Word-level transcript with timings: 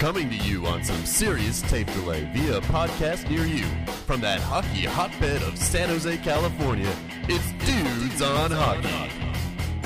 Coming 0.00 0.30
to 0.30 0.36
you 0.36 0.64
on 0.66 0.82
some 0.82 1.04
serious 1.04 1.60
tape 1.60 1.86
delay 1.88 2.26
via 2.34 2.56
a 2.56 2.60
podcast 2.62 3.28
near 3.28 3.44
you. 3.44 3.66
From 4.06 4.22
that 4.22 4.40
hockey 4.40 4.86
hotbed 4.86 5.42
of 5.42 5.58
San 5.58 5.90
Jose, 5.90 6.16
California, 6.18 6.90
it's 7.28 7.52
Dudes 7.66 8.22
on 8.22 8.50
Hockey. 8.50 9.10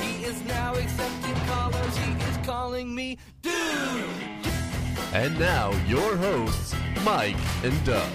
He 0.01 0.23
is 0.23 0.41
now 0.45 0.73
accepting 0.73 1.35
callers. 1.47 1.97
He 1.97 2.13
is 2.13 2.37
calling 2.45 2.95
me 2.95 3.17
dude. 3.41 3.53
And 5.11 5.37
now, 5.37 5.71
your 5.85 6.15
hosts, 6.15 6.73
Mike 7.03 7.35
and 7.65 7.85
Doug. 7.85 8.09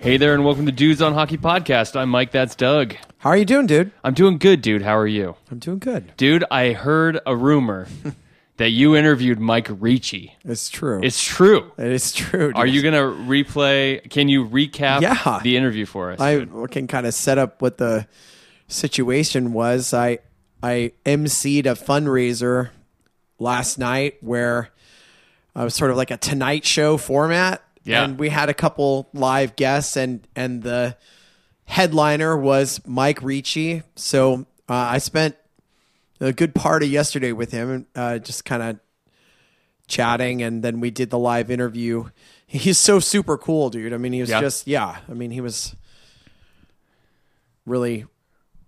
Hey 0.00 0.18
there, 0.18 0.34
and 0.34 0.44
welcome 0.44 0.66
to 0.66 0.72
Dudes 0.72 1.02
on 1.02 1.14
Hockey 1.14 1.36
Podcast. 1.36 1.96
I'm 1.96 2.10
Mike. 2.10 2.30
That's 2.30 2.54
Doug. 2.54 2.94
How 3.18 3.30
are 3.30 3.36
you 3.36 3.44
doing, 3.44 3.66
dude? 3.66 3.90
I'm 4.04 4.14
doing 4.14 4.38
good, 4.38 4.62
dude. 4.62 4.82
How 4.82 4.96
are 4.96 5.06
you, 5.08 5.34
I'm 5.50 5.58
doing 5.58 5.80
good. 5.80 6.16
dude? 6.16 6.44
I 6.48 6.74
heard 6.74 7.18
a 7.26 7.34
rumor 7.34 7.88
that 8.56 8.70
you 8.70 8.94
interviewed 8.94 9.40
Mike 9.40 9.68
Ricci. 9.68 10.36
It's 10.44 10.68
true. 10.68 11.00
It's 11.02 11.22
true. 11.22 11.72
it 11.76 11.88
is 11.92 12.12
true. 12.12 12.52
Are 12.54 12.66
you 12.66 12.82
gonna 12.82 13.02
replay? 13.02 14.08
Can 14.10 14.28
you 14.28 14.46
recap 14.46 15.00
Yeah. 15.00 15.40
the 15.42 15.56
interview 15.56 15.86
for 15.86 16.12
us? 16.12 16.20
I 16.20 16.38
dude? 16.40 16.70
can 16.70 16.86
kind 16.86 17.06
of 17.06 17.14
set 17.14 17.36
up 17.38 17.60
what 17.60 17.78
the 17.78 18.06
situation 18.68 19.52
was. 19.52 19.92
I 19.92 20.18
I 20.62 20.92
emceed 21.04 21.66
a 21.66 21.74
fundraiser 21.74 22.70
last 23.38 23.78
night 23.78 24.16
where 24.20 24.70
I 25.54 25.64
was 25.64 25.74
sort 25.74 25.90
of 25.90 25.96
like 25.96 26.10
a 26.10 26.16
Tonight 26.16 26.64
Show 26.64 26.96
format, 26.96 27.62
Yeah. 27.84 28.04
and 28.04 28.18
we 28.18 28.28
had 28.30 28.48
a 28.48 28.54
couple 28.54 29.08
live 29.12 29.56
guests, 29.56 29.96
and 29.96 30.26
and 30.34 30.62
the 30.62 30.96
headliner 31.66 32.36
was 32.36 32.80
Mike 32.86 33.20
Ricci. 33.22 33.82
So 33.96 34.46
uh, 34.68 34.74
I 34.74 34.98
spent 34.98 35.36
a 36.20 36.32
good 36.32 36.54
party 36.54 36.88
yesterday 36.88 37.32
with 37.32 37.50
him, 37.52 37.86
uh, 37.94 38.18
just 38.18 38.44
kind 38.44 38.62
of 38.62 38.78
chatting, 39.88 40.42
and 40.42 40.62
then 40.62 40.80
we 40.80 40.90
did 40.90 41.10
the 41.10 41.18
live 41.18 41.50
interview. 41.50 42.04
He's 42.46 42.78
so 42.78 43.00
super 43.00 43.36
cool, 43.36 43.70
dude. 43.70 43.92
I 43.92 43.96
mean, 43.96 44.12
he 44.12 44.20
was 44.20 44.30
Yeah. 44.30 44.40
just 44.40 44.66
yeah. 44.66 44.98
I 45.08 45.12
mean, 45.14 45.30
he 45.30 45.40
was 45.40 45.74
really 47.66 48.06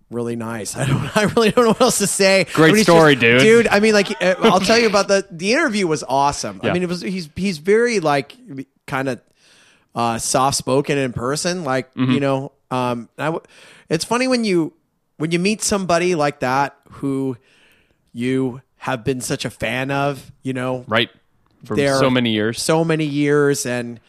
really 0.09 0.35
nice. 0.35 0.75
I 0.77 0.85
don't 0.85 1.17
I 1.17 1.23
really 1.23 1.51
don't 1.51 1.65
know 1.65 1.71
what 1.71 1.81
else 1.81 1.97
to 1.99 2.07
say. 2.07 2.45
Great 2.53 2.71
I 2.71 2.73
mean, 2.73 2.83
story, 2.83 3.15
just- 3.15 3.21
dude. 3.21 3.41
Dude, 3.41 3.67
I 3.67 3.79
mean 3.79 3.93
like 3.93 4.09
uh, 4.21 4.35
I'll 4.39 4.59
tell 4.59 4.77
you 4.77 4.87
about 4.93 5.07
the 5.07 5.25
the 5.31 5.53
interview 5.53 5.87
was 5.87 6.03
awesome. 6.07 6.59
I 6.63 6.71
mean 6.73 6.83
it 6.83 6.89
was 6.89 7.01
he's 7.01 7.29
he's 7.35 7.57
very 7.57 7.99
like 7.99 8.35
kind 8.85 9.09
of 9.09 9.21
uh 9.95 10.17
soft 10.17 10.57
spoken 10.57 10.97
in 10.97 11.13
person 11.13 11.63
like, 11.63 11.93
Mm-hmm. 11.95 12.11
you 12.11 12.19
know, 12.19 12.51
um 12.71 13.09
I 13.17 13.25
w- 13.25 13.43
it's 13.89 14.05
funny 14.05 14.27
when 14.27 14.43
you 14.43 14.73
when 15.17 15.31
you 15.31 15.39
meet 15.39 15.61
somebody 15.61 16.15
like 16.15 16.39
that 16.41 16.77
who 16.91 17.37
you 18.13 18.61
have 18.77 19.03
been 19.03 19.21
such 19.21 19.45
a 19.45 19.49
fan 19.49 19.91
of, 19.91 20.31
you 20.43 20.53
know, 20.53 20.85
right 20.87 21.09
for 21.65 21.75
there 21.75 21.97
so 21.97 22.09
many 22.09 22.31
years. 22.31 22.61
so 22.61 22.83
many 22.85 23.05
years 23.05 23.65
and 23.65 23.99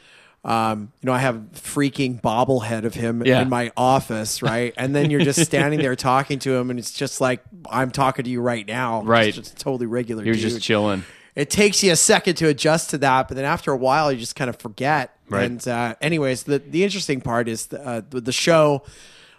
um, 0.45 0.93
you 1.03 1.07
know, 1.09 1.13
I 1.13 1.19
have 1.19 1.35
freaking 1.55 2.21
bobblehead 2.23 2.85
of 2.85 2.95
him 2.95 3.23
Yeah. 3.27 3.43
in 3.43 3.49
my 3.49 3.73
office, 3.77 4.41
right? 4.41 4.73
And 4.77 4.95
then 4.95 5.11
you're 5.11 5.21
just 5.25 5.41
standing 5.45 5.81
there 5.81 5.97
talking 5.97 6.39
to 6.41 6.55
him, 6.55 6.71
and 6.71 6.79
it's 6.79 6.93
just 6.93 7.21
like 7.21 7.43
I'm 7.69 7.91
talking 7.91 8.25
to 8.25 8.31
you 8.31 8.41
right 8.41 8.67
now, 8.67 9.03
Right. 9.03 9.29
It's 9.29 9.37
just 9.37 9.59
totally 9.59 9.87
regular. 9.87 10.25
was 10.25 10.41
dude. 10.41 10.51
just 10.53 10.63
chilling. 10.65 11.05
It 11.35 11.51
takes 11.51 11.83
you 11.83 11.93
a 11.93 11.97
second 11.97 12.37
to 12.37 12.47
adjust 12.49 12.91
to 12.91 12.99
that, 12.99 13.29
but 13.29 13.35
then 13.37 13.45
after 13.45 13.73
a 13.73 13.77
while, 13.77 14.11
you 14.13 14.19
just 14.19 14.37
kind 14.37 14.49
of 14.49 14.57
forget. 14.57 15.17
Right. 15.29 15.45
And 15.45 15.67
uh, 15.69 15.97
anyways, 16.01 16.45
the 16.45 16.61
the 16.61 16.85
interesting 16.85 17.21
part 17.21 17.49
is 17.49 17.67
the, 17.67 17.85
uh, 17.85 18.03
the 18.09 18.21
the 18.21 18.33
show. 18.33 18.85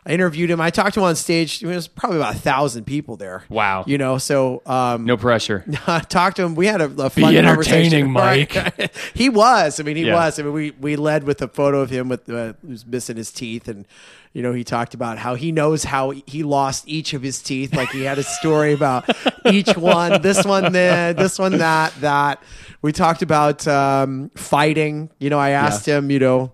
I 0.06 0.14
interviewed 0.14 0.50
him. 0.50 0.62
I 0.62 0.70
talked 0.70 0.94
to 0.94 1.02
him 1.02 1.06
on 1.06 1.16
stage. 1.16 1.60
There 1.60 1.70
was 1.76 1.88
probably 1.88 2.18
about 2.18 2.36
a 2.36 2.40
thousand 2.40 2.86
people 2.86 3.18
there. 3.18 3.44
Wow. 3.50 3.84
You 3.86 3.98
know, 3.98 4.18
so 4.18 4.62
um, 4.66 5.06
No 5.06 5.18
pressure. 5.18 5.66
talked 6.10 6.38
to 6.38 6.44
him. 6.44 6.56
We 6.56 6.68
had 6.68 6.82
a, 6.82 6.86
a 6.86 7.10
fun 7.10 7.36
entertaining, 7.36 8.14
conversation. 8.14 8.14
Right. 8.14 8.92
he 9.14 9.30
was. 9.30 9.80
I 9.80 9.84
mean, 9.84 9.98
he 9.98 10.06
Yeah. 10.08 10.16
was. 10.16 10.40
I 10.40 10.44
mean, 10.44 10.54
we 10.54 10.72
we 10.72 10.96
led 10.96 11.26
with 11.26 11.42
a 11.42 11.48
photo 11.48 11.82
of 11.82 11.90
him 11.90 12.08
with 12.10 12.30
uh, 12.30 12.54
who's 12.66 12.86
missing 12.86 13.18
his 13.18 13.32
teeth, 13.32 13.68
and 13.68 13.86
you 14.34 14.42
know, 14.42 14.54
he 14.54 14.64
talked 14.64 14.94
about 14.94 15.18
how 15.18 15.36
he 15.36 15.52
knows 15.52 15.84
how 15.84 16.12
he 16.12 16.44
lost 16.44 16.88
each 16.88 17.14
of 17.14 17.22
his 17.22 17.42
teeth. 17.42 17.74
Like 17.76 17.90
he 17.90 18.04
had 18.04 18.18
a 18.20 18.24
story 18.24 18.74
about 18.74 19.10
each 19.46 19.76
one. 19.76 20.22
This 20.22 20.46
one, 20.46 20.72
there. 20.72 21.14
This 21.14 21.38
one, 21.38 21.58
that. 21.58 21.94
That. 22.02 22.42
We 22.82 22.94
talked 22.94 23.22
about 23.22 23.68
um, 23.68 24.30
fighting. 24.36 25.10
You 25.20 25.30
know, 25.30 25.40
I 25.40 25.50
asked 25.52 25.86
him. 25.86 26.10
You 26.10 26.20
know 26.20 26.52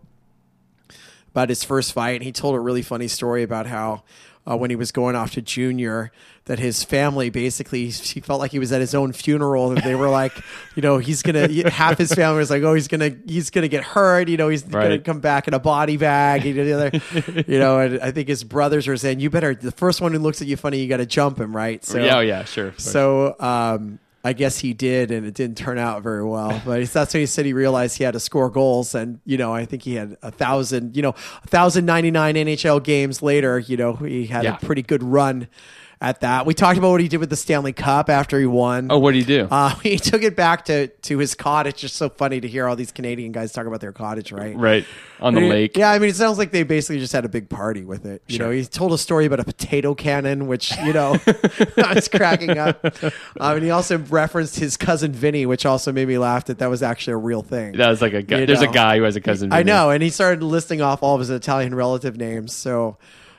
about 1.35 1.49
his 1.49 1.65
first 1.65 1.91
fight. 1.91 2.15
And 2.15 2.23
he 2.23 2.31
told 2.31 2.55
a 2.55 2.59
really 2.59 2.81
funny 2.81 3.09
story 3.09 3.43
about 3.43 3.67
how 3.67 4.03
uh, 4.49 4.55
when 4.55 4.69
he 4.69 4.75
was 4.77 4.93
going 4.93 5.17
off 5.17 5.31
to 5.31 5.41
junior, 5.41 6.13
that 6.45 6.59
his 6.59 6.81
family 6.81 7.29
basically 7.29 7.89
he 7.89 8.21
felt 8.21 8.39
like 8.39 8.51
he 8.51 8.59
was 8.59 8.71
at 8.71 8.79
his 8.79 8.95
own 8.95 9.11
funeral. 9.11 9.71
That 9.71 9.83
they 9.83 9.95
were 9.95 10.07
like, 10.07 10.31
you 10.75 10.81
know, 10.81 10.97
he's 10.97 11.23
gonna 11.23 11.69
half 11.69 11.97
his 11.97 12.13
family 12.13 12.37
was 12.37 12.49
like, 12.49 12.63
oh, 12.63 12.73
he's 12.73 12.87
gonna 12.87 13.17
he's 13.27 13.49
gonna 13.49 13.67
get 13.67 13.83
hurt. 13.83 14.29
You 14.29 14.37
know, 14.37 14.47
he's 14.47 14.63
gonna 14.63 14.99
come 14.99 15.19
back 15.19 15.49
in 15.49 15.53
a 15.53 15.59
body 15.59 15.97
bag. 15.97 16.45
You 16.45 16.53
know, 16.53 16.65
the 16.65 16.73
other, 16.73 17.43
you 17.51 17.59
know, 17.59 17.79
and 17.79 17.99
I 17.99 18.11
think 18.11 18.29
his 18.29 18.45
brothers 18.45 18.87
are 18.87 18.95
saying, 18.95 19.19
you 19.19 19.29
better 19.29 19.55
the 19.55 19.71
first 19.71 19.99
one 19.99 20.13
who 20.13 20.19
looks 20.19 20.41
at 20.41 20.47
you 20.47 20.55
funny, 20.55 20.79
you 20.79 20.87
got 20.87 20.97
to 20.97 21.05
jump 21.05 21.37
him, 21.37 21.53
right? 21.53 21.83
So 21.83 21.97
yeah, 21.97 22.17
oh, 22.17 22.21
yeah, 22.21 22.45
sure. 22.45 22.73
so 22.77 23.35
um, 23.41 23.99
I 24.25 24.33
guess 24.33 24.57
he 24.59 24.73
did, 24.73 25.11
and 25.11 25.25
it 25.25 25.33
didn't 25.35 25.55
turn 25.57 25.77
out 25.77 26.01
very 26.03 26.25
well. 26.25 26.59
But 26.65 26.85
that's 26.89 27.13
when 27.13 27.21
he 27.21 27.25
said 27.27 27.45
he 27.45 27.53
realized 27.53 27.97
he 27.97 28.03
had 28.03 28.13
to 28.13 28.19
score 28.19 28.49
goals, 28.49 28.95
and 28.95 29.19
you 29.23 29.37
know 29.37 29.53
I 29.53 29.65
think 29.65 29.83
he 29.83 29.93
had 29.95 30.17
a 30.23 30.31
thousand, 30.31 30.95
you 30.97 31.01
know, 31.03 31.13
a 31.43 31.47
thousand 31.47 31.85
ninety 31.85 32.09
nine 32.11 32.35
NHL 32.35 32.83
games 32.83 33.21
later. 33.21 33.59
You 33.59 33.77
know 33.77 33.93
he 33.93 34.25
had 34.25 34.43
Yeah. 34.43 34.57
a 34.61 34.65
pretty 34.65 34.81
good 34.81 35.03
run 35.03 35.47
at 36.01 36.21
that. 36.21 36.45
We 36.45 36.53
talked 36.53 36.77
about 36.77 36.91
what 36.91 37.01
he 37.01 37.07
did 37.07 37.17
with 37.17 37.29
the 37.29 37.35
Stanley 37.35 37.73
Cup 37.73 38.09
after 38.09 38.39
he 38.39 38.45
won. 38.45 38.87
oh, 38.91 38.99
what 38.99 39.13
did 39.13 39.19
he 39.19 39.25
do? 39.25 39.47
Uh, 39.49 39.69
he 39.83 39.97
took 39.97 40.23
it 40.23 40.35
back 40.35 40.65
to, 40.65 40.87
to 40.87 41.17
his 41.17 41.35
cottage. 41.35 41.75
It's 41.75 41.81
Just 41.81 41.95
so 41.95 42.09
funny 42.09 42.41
to 42.41 42.47
hear 42.47 42.67
all 42.67 42.75
these 42.75 42.91
Canadian 42.91 43.31
guys 43.31 43.51
talk 43.51 43.65
about 43.65 43.81
their 43.81 43.91
cottage, 43.91 44.31
right? 44.31 44.55
right 44.55 44.85
on 45.19 45.33
the 45.33 45.39
I 45.39 45.43
mean, 45.43 45.49
lake. 45.51 45.77
Yeah, 45.77 45.91
I 45.91 45.99
mean, 45.99 46.09
it 46.09 46.15
sounds 46.15 46.37
like 46.37 46.51
they 46.51 46.63
basically 46.63 46.99
just 46.99 47.13
had 47.13 47.25
a 47.25 47.29
big 47.29 47.49
party 47.49 47.83
with 47.83 48.05
it. 48.05 48.21
You 48.27 48.39
know, 48.39 48.49
he 48.49 48.65
told 48.65 48.91
a 48.93 48.97
story 48.97 49.25
about 49.25 49.39
a 49.39 49.43
potato 49.45 49.95
cannon, 49.95 50.47
which 50.47 50.75
you 50.77 50.93
know, 50.93 51.17
I 51.77 51.93
was 51.95 52.07
cracking 52.07 52.57
up. 52.57 52.83
Um, 53.39 53.55
and 53.55 53.63
he 53.63 53.71
also 53.71 53.97
referenced 53.97 54.59
his 54.59 54.77
cousin 54.77 55.11
Vinny, 55.13 55.45
which 55.45 55.65
also 55.65 55.91
made 55.91 56.07
me 56.07 56.17
laugh 56.17 56.45
that 56.45 56.59
that 56.59 56.69
was 56.69 56.83
actually 56.83 57.13
a 57.13 57.17
real 57.17 57.41
thing. 57.41 57.77
That 57.77 57.89
was 57.89 58.01
like 58.01 58.13
a 58.13 58.21
guy. 58.21 58.39
You 58.39 58.45
There's 58.45 58.61
a 58.61 58.67
guy 58.67 58.97
who 58.97 59.03
has 59.03 59.15
a 59.15 59.21
cousin. 59.21 59.53
I 59.53 59.63
know, 59.63 59.89
and 59.89 60.03
he 60.03 60.09
started 60.09 60.43
listing 60.43 60.81
off 60.81 61.01
all 61.01 61.15
of 61.15 61.19
his 61.19 61.29
Italian 61.29 61.73
relative 61.75 62.17
names. 62.17 62.53
So, 62.53 62.97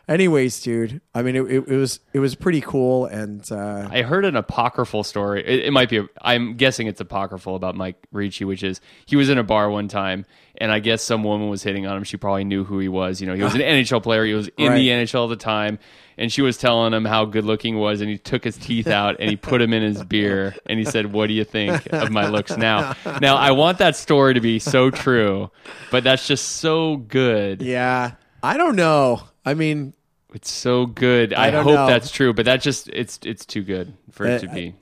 anyways, 0.09 0.61
dude, 0.61 1.01
I 1.15 1.23
mean, 1.23 1.37
it, 1.37 1.43
it, 1.43 1.69
it 1.69 1.77
was 1.77 2.01
it 2.13 2.19
was 2.19 2.35
pretty 2.35 2.61
cool, 2.61 3.07
and 3.07 3.51
uh, 3.51 3.89
I 3.91 4.03
heard 4.03 4.25
an 4.25 4.37
apocryphal 4.37 5.05
story. 5.05 5.43
It, 5.47 5.67
it 5.67 5.73
might 5.73 5.89
be. 5.89 6.07
i 6.21 6.35
am 6.35 6.55
guessing 6.57 6.87
it's 6.87 7.01
apocryphal 7.01 7.57
about 7.57 7.75
Mike 7.75 8.07
Ricci, 8.13 8.45
which 8.45 8.63
is 8.63 8.81
he 9.07 9.17
was 9.17 9.29
in 9.29 9.39
a 9.39 9.43
bar 9.43 9.71
one 9.71 9.89
time, 9.89 10.27
and 10.59 10.71
I 10.71 10.79
guess 10.79 11.03
some 11.03 11.25
woman 11.25 11.49
was 11.49 11.63
hitting 11.63 11.87
on 11.87 11.97
him. 11.97 12.05
She 12.05 12.17
probably 12.17 12.45
knew 12.45 12.65
who 12.65 12.79
he 12.79 12.89
was. 12.89 13.21
You 13.21 13.27
know, 13.27 13.35
he 13.35 13.43
was 13.43 13.55
an 13.55 13.61
NHL 13.63 14.03
player. 14.03 14.25
He 14.25 14.35
was 14.35 14.49
in 14.57 14.75
the 14.75 14.89
NHL 14.89 15.25
at 15.25 15.31
the 15.31 15.37
time, 15.37 15.79
and 16.17 16.33
she 16.33 16.43
was 16.43 16.57
telling 16.57 16.93
him 16.93 17.05
how 17.05 17.25
good 17.25 17.45
looking 17.45 17.75
he 17.75 17.81
was, 17.81 18.01
and 18.01 18.11
he 18.11 18.19
took 18.19 18.45
his 18.45 18.57
teeth 18.57 18.87
out 18.87 19.17
and 19.19 19.29
he 19.31 19.37
put 19.37 19.59
them 19.59 19.73
in 19.73 19.83
his 19.83 20.03
beer, 20.05 20.55
and 20.67 20.79
he 20.79 20.85
said, 20.85 21.13
"What 21.13 21.27
do 21.27 21.35
you 21.35 21.45
think 21.45 21.93
of 21.93 22.11
my 22.11 22.29
looks 22.29 22.57
now?" 22.57 22.95
Now, 23.21 23.37
I 23.37 23.53
want 23.53 23.79
that 23.79 23.97
story 23.97 24.35
to 24.35 24.41
be 24.41 24.59
so 24.59 24.91
true, 24.91 25.51
but 25.91 26.05
that's 26.05 26.27
just 26.27 26.57
so 26.57 26.97
good. 26.97 27.63
yeah, 27.63 28.13
I 28.43 28.57
don't 28.59 28.77
know. 28.77 29.23
I 29.47 29.55
mean, 29.55 29.95
It's 30.35 30.51
so 30.51 30.87
good. 30.87 31.33
I, 31.33 31.51
don't 31.51 31.65
hope 31.65 31.75
know. 31.75 31.87
that's 31.87 32.11
true, 32.11 32.33
but 32.35 32.45
that 32.47 32.61
just 32.61 32.89
it's 32.89 33.19
it's 33.25 33.47
too 33.47 33.63
good 33.63 33.95
for 34.11 34.27
it 34.27 34.41
to 34.41 34.49
be 34.49 34.75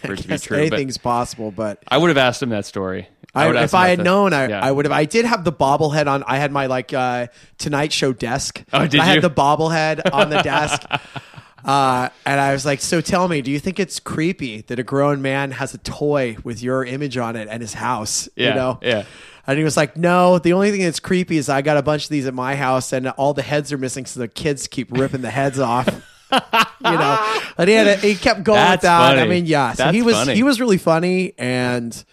for 0.00 0.14
it 0.14 0.20
to 0.20 0.28
be 0.28 0.38
true. 0.38 0.56
But 0.56 0.60
anything's 0.66 0.96
possible, 0.96 1.50
but 1.50 1.82
I 1.88 1.98
would 1.98 2.08
have 2.08 2.16
asked 2.16 2.42
him 2.42 2.50
that 2.50 2.64
story. 2.66 3.08
I, 3.34 3.48
ask 3.48 3.64
if 3.64 3.74
I 3.74 3.88
had 3.88 4.04
known, 4.04 4.32
I, 4.32 4.48
yeah. 4.48 4.60
I 4.64 4.70
would 4.70 4.84
have. 4.84 4.92
I 4.92 5.04
did 5.06 5.24
have 5.24 5.42
the 5.44 5.52
bobblehead 5.52 6.06
on. 6.06 6.22
I 6.26 6.36
had 6.36 6.52
my 6.52 6.66
like 6.66 6.92
uh, 6.92 7.26
Tonight 7.58 7.92
Show 7.92 8.12
desk. 8.12 8.62
Oh, 8.72 8.86
did 8.86 9.00
I 9.00 9.06
you? 9.06 9.10
had 9.14 9.22
the 9.22 9.30
bobblehead 9.30 10.12
on 10.12 10.28
the 10.30 10.42
desk, 10.42 10.82
uh, 11.64 12.08
and 12.26 12.40
I 12.40 12.52
was 12.52 12.64
like, 12.66 12.80
"So 12.80 13.00
tell 13.00 13.28
me, 13.28 13.40
do 13.42 13.50
you 13.50 13.58
think 13.58 13.80
it's 13.80 14.00
creepy 14.00 14.60
that 14.62 14.78
a 14.78 14.82
grown 14.82 15.22
man 15.22 15.50
has 15.52 15.72
a 15.74 15.78
toy 15.78 16.36
with 16.44 16.62
your 16.62 16.84
image 16.84 17.16
on 17.16 17.36
it 17.36 17.48
at 17.48 17.60
his 17.60 17.74
house? 17.74 18.28
Yeah, 18.36 18.48
You 18.50 18.54
know? 18.54 18.78
yeah. 18.82 19.04
And 19.46 19.58
he 19.58 19.64
was 19.64 19.76
like, 19.76 19.96
"No, 19.96 20.38
the 20.38 20.52
only 20.52 20.70
thing 20.70 20.82
that's 20.82 21.00
creepy 21.00 21.36
is 21.36 21.48
I 21.48 21.62
got 21.62 21.76
a 21.76 21.82
bunch 21.82 22.04
of 22.04 22.10
these 22.10 22.26
at 22.26 22.34
my 22.34 22.54
house, 22.54 22.92
and 22.92 23.08
all 23.08 23.34
the 23.34 23.42
heads 23.42 23.72
are 23.72 23.78
missing, 23.78 24.06
so 24.06 24.20
the 24.20 24.28
kids 24.28 24.68
keep 24.68 24.92
ripping 24.92 25.22
the 25.22 25.30
heads 25.30 25.58
off." 25.58 25.88
you 26.32 26.38
know, 26.92 27.40
and 27.58 27.68
he 27.68 27.74
had 27.74 27.86
a, 27.88 27.96
he 27.96 28.14
kept 28.14 28.42
going 28.42 28.56
That's 28.56 28.82
with 28.82 28.82
that. 28.82 29.18
I 29.18 29.26
mean, 29.26 29.46
yeah. 29.46 29.72
So 29.72 29.84
That's 29.84 29.94
he 29.94 30.02
was 30.02 30.14
funny. 30.16 30.34
he 30.34 30.42
was 30.42 30.60
really 30.60 30.78
funny, 30.78 31.34
and 31.38 32.04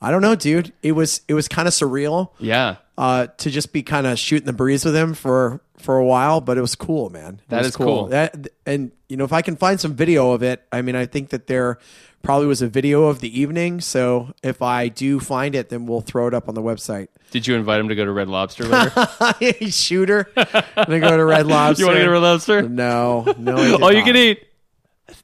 I 0.00 0.10
don't 0.10 0.22
know, 0.22 0.34
dude. 0.34 0.72
It 0.82 0.92
was 0.92 1.22
it 1.28 1.34
was 1.34 1.48
kind 1.48 1.66
of 1.66 1.72
surreal 1.74 2.30
Yeah, 2.38 2.76
uh, 2.98 3.26
to 3.38 3.50
just 3.50 3.72
be 3.72 3.82
kind 3.82 4.06
of 4.06 4.18
shooting 4.18 4.46
the 4.46 4.52
breeze 4.52 4.84
with 4.84 4.96
him 4.96 5.14
for 5.14 5.60
for 5.78 5.98
a 5.98 6.04
while, 6.04 6.40
but 6.40 6.56
it 6.56 6.62
was 6.62 6.74
cool, 6.74 7.10
man. 7.10 7.34
It 7.34 7.48
That 7.50 7.64
is 7.66 7.76
cool. 7.76 8.06
That, 8.06 8.48
and 8.64 8.92
you 9.08 9.16
know, 9.16 9.24
if 9.24 9.32
I 9.32 9.42
can 9.42 9.56
find 9.56 9.78
some 9.78 9.94
video 9.94 10.32
of 10.32 10.42
it, 10.42 10.62
I 10.72 10.82
mean, 10.82 10.96
I 10.96 11.06
think 11.06 11.30
that 11.30 11.46
there 11.46 11.78
probably 12.22 12.46
was 12.46 12.60
a 12.60 12.66
video 12.66 13.04
of 13.04 13.20
the 13.20 13.40
evening. 13.40 13.80
So 13.80 14.34
if 14.42 14.60
I 14.60 14.88
do 14.88 15.20
find 15.20 15.54
it, 15.54 15.68
then 15.68 15.86
we'll 15.86 16.00
throw 16.00 16.26
it 16.26 16.34
up 16.34 16.48
on 16.48 16.54
the 16.54 16.62
website. 16.62 17.08
Did 17.30 17.46
you 17.46 17.54
invite 17.54 17.78
him 17.78 17.88
to 17.88 17.94
go 17.94 18.04
to 18.04 18.10
Red 18.10 18.28
Lobster 18.28 18.64
later? 18.64 19.70
Shooter, 19.70 20.28
gonna 20.34 21.00
go 21.00 21.16
to 21.16 21.24
Red 21.24 21.46
Lobster. 21.46 21.82
you 21.82 21.86
want 21.86 21.96
to 21.96 22.00
go 22.00 22.06
to 22.06 22.10
Red 22.10 22.22
Lobster? 22.22 22.62
No, 22.62 23.34
no. 23.38 23.56
All 23.82 23.92
you 23.92 23.98
not. 23.98 24.06
can 24.06 24.16
eat. 24.16 24.45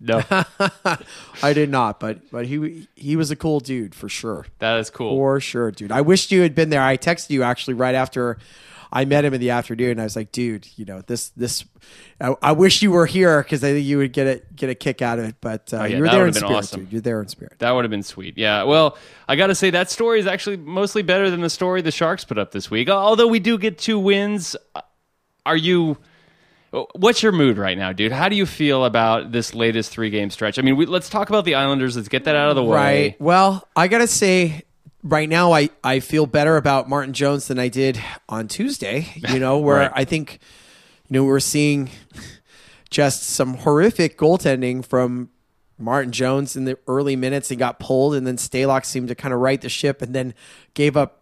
No, 0.00 0.22
I 1.42 1.52
did 1.52 1.70
not, 1.70 1.98
but 2.00 2.30
but 2.30 2.46
he 2.46 2.86
he 2.94 3.16
was 3.16 3.30
a 3.30 3.36
cool 3.36 3.60
dude 3.60 3.94
for 3.94 4.08
sure. 4.08 4.46
that 4.58 4.78
is 4.78 4.90
cool. 4.90 5.16
For 5.16 5.40
sure, 5.40 5.70
dude. 5.70 5.92
I 5.92 6.00
wished 6.02 6.30
you 6.32 6.42
had 6.42 6.54
been 6.54 6.70
there. 6.70 6.82
I 6.82 6.96
texted 6.96 7.30
you 7.30 7.42
actually 7.42 7.74
right 7.74 7.94
after 7.94 8.38
I 8.92 9.06
met 9.06 9.24
him 9.24 9.32
in 9.34 9.40
the 9.40 9.50
afternoon. 9.50 9.98
I 9.98 10.04
was 10.04 10.14
like, 10.16 10.30
dude, 10.32 10.68
you 10.76 10.84
know 10.84 11.00
this 11.06 11.30
this. 11.30 11.64
I, 12.20 12.34
I 12.42 12.52
wish 12.52 12.82
you 12.82 12.92
were 12.92 13.06
here 13.06 13.42
because 13.42 13.64
I 13.64 13.72
think 13.72 13.86
you 13.86 13.98
would 13.98 14.12
get 14.12 14.26
a 14.26 14.42
get 14.54 14.70
a 14.70 14.74
kick 14.74 15.02
out 15.02 15.18
of 15.18 15.24
it. 15.24 15.36
But 15.40 15.72
uh, 15.74 15.78
Oh, 15.78 15.84
yeah, 15.84 15.96
you 15.96 16.02
were 16.02 16.08
there 16.10 16.26
in 16.26 16.32
spirit, 16.34 16.52
awesome. 16.52 16.80
dude. 16.80 16.92
You're 16.92 17.00
there 17.00 17.20
in 17.20 17.28
spirit. 17.28 17.54
That 17.58 17.72
would 17.72 17.84
have 17.84 17.90
been 17.90 18.02
sweet. 18.04 18.38
Yeah. 18.38 18.62
Well, 18.64 18.96
I 19.28 19.34
got 19.36 19.48
to 19.48 19.54
say 19.54 19.70
that 19.70 19.90
story 19.90 20.20
is 20.20 20.26
actually 20.26 20.58
mostly 20.58 21.02
better 21.02 21.28
than 21.30 21.40
the 21.40 21.50
story 21.50 21.82
the 21.82 21.90
Sharks 21.90 22.24
put 22.24 22.38
up 22.38 22.52
this 22.52 22.70
week. 22.70 22.88
Although 22.88 23.28
we 23.28 23.40
do 23.40 23.58
get 23.58 23.78
two 23.78 23.98
wins, 23.98 24.54
are 25.46 25.56
you? 25.56 25.96
What's 26.94 27.22
your 27.22 27.32
mood 27.32 27.58
right 27.58 27.76
now, 27.76 27.92
dude? 27.92 28.12
How 28.12 28.28
do 28.30 28.36
you 28.36 28.46
feel 28.46 28.84
about 28.86 29.30
this 29.30 29.54
latest 29.54 29.90
three 29.90 30.08
game 30.08 30.30
stretch? 30.30 30.58
I 30.58 30.62
mean, 30.62 30.76
we, 30.76 30.86
let's 30.86 31.10
talk 31.10 31.28
about 31.28 31.44
the 31.44 31.54
Islanders. 31.54 31.96
Let's 31.96 32.08
get 32.08 32.24
that 32.24 32.34
out 32.34 32.48
of 32.48 32.56
the 32.56 32.64
way. 32.64 32.76
Right. 32.76 33.20
Well, 33.20 33.68
I 33.76 33.88
gotta 33.88 34.06
say, 34.06 34.62
right 35.02 35.28
now, 35.28 35.52
I 35.52 35.68
I 35.84 36.00
feel 36.00 36.24
better 36.26 36.56
about 36.56 36.88
Martin 36.88 37.12
Jones 37.12 37.48
than 37.48 37.58
I 37.58 37.68
did 37.68 38.02
on 38.28 38.48
Tuesday. 38.48 39.06
You 39.28 39.38
know, 39.38 39.58
where 39.66 39.76
Right. 39.80 39.90
I 39.94 40.04
think, 40.04 40.38
you 41.08 41.14
know, 41.14 41.24
we're 41.24 41.40
seeing 41.40 41.90
just 42.90 43.22
some 43.22 43.54
horrific 43.54 44.16
goaltending 44.16 44.82
from 44.84 45.28
Martin 45.78 46.12
Jones 46.12 46.56
in 46.56 46.64
the 46.64 46.78
early 46.86 47.16
minutes. 47.16 47.50
He 47.50 47.56
got 47.56 47.80
pulled, 47.80 48.14
and 48.14 48.26
then 48.26 48.36
Stalock 48.36 48.86
seemed 48.86 49.08
to 49.08 49.14
kind 49.14 49.34
of 49.34 49.40
right 49.40 49.60
the 49.60 49.68
ship, 49.68 50.00
and 50.00 50.14
then 50.14 50.32
gave 50.72 50.96
up 50.96 51.21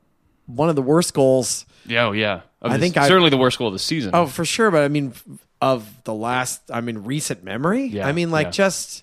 one 0.56 0.68
of 0.68 0.76
the 0.76 0.82
worst 0.82 1.14
goals. 1.14 1.66
Yeah, 1.86 2.06
oh, 2.06 2.12
yeah. 2.12 2.40
Of 2.62 2.72
I 2.72 2.76
this- 2.76 2.80
think 2.92 2.96
I- 2.96 3.08
certainly 3.08 3.30
the 3.30 3.36
worst 3.38 3.58
goal 3.58 3.68
of 3.68 3.72
the 3.72 3.78
season. 3.78 4.10
Oh, 4.14 4.26
for 4.26 4.44
sure. 4.44 4.70
But 4.70 4.82
I 4.84 4.88
mean, 4.88 5.12
of 5.60 5.86
the 6.04 6.14
last, 6.14 6.70
I 6.70 6.80
mean, 6.80 6.98
recent 6.98 7.42
memory. 7.44 7.84
Yeah, 7.86 8.06
I 8.06 8.12
mean, 8.12 8.30
like 8.30 8.46
yeah. 8.48 8.50
just 8.52 9.02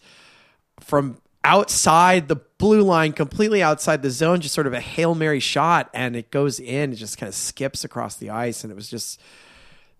from 0.81 1.17
outside 1.43 2.27
the 2.27 2.35
blue 2.57 2.81
line, 2.81 3.13
completely 3.13 3.61
outside 3.63 4.01
the 4.01 4.09
zone, 4.11 4.41
just 4.41 4.53
sort 4.55 4.67
of 4.67 4.73
a 4.73 4.79
hail 4.79 5.15
mary 5.15 5.39
shot, 5.39 5.89
and 5.93 6.15
it 6.15 6.29
goes 6.31 6.59
in. 6.59 6.91
It 6.93 6.95
just 6.95 7.17
kind 7.17 7.27
of 7.27 7.35
skips 7.35 7.83
across 7.83 8.15
the 8.17 8.29
ice, 8.31 8.63
and 8.63 8.71
it 8.71 8.75
was 8.75 8.89
just 8.89 9.19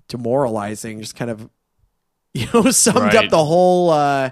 demoralizing. 0.08 1.00
Just 1.00 1.16
kind 1.16 1.32
of, 1.32 1.50
you 2.34 2.48
know, 2.54 2.70
summed 2.72 2.98
Right. 3.14 3.16
up 3.16 3.30
the 3.30 3.44
whole 3.44 3.90
uh, 3.90 4.32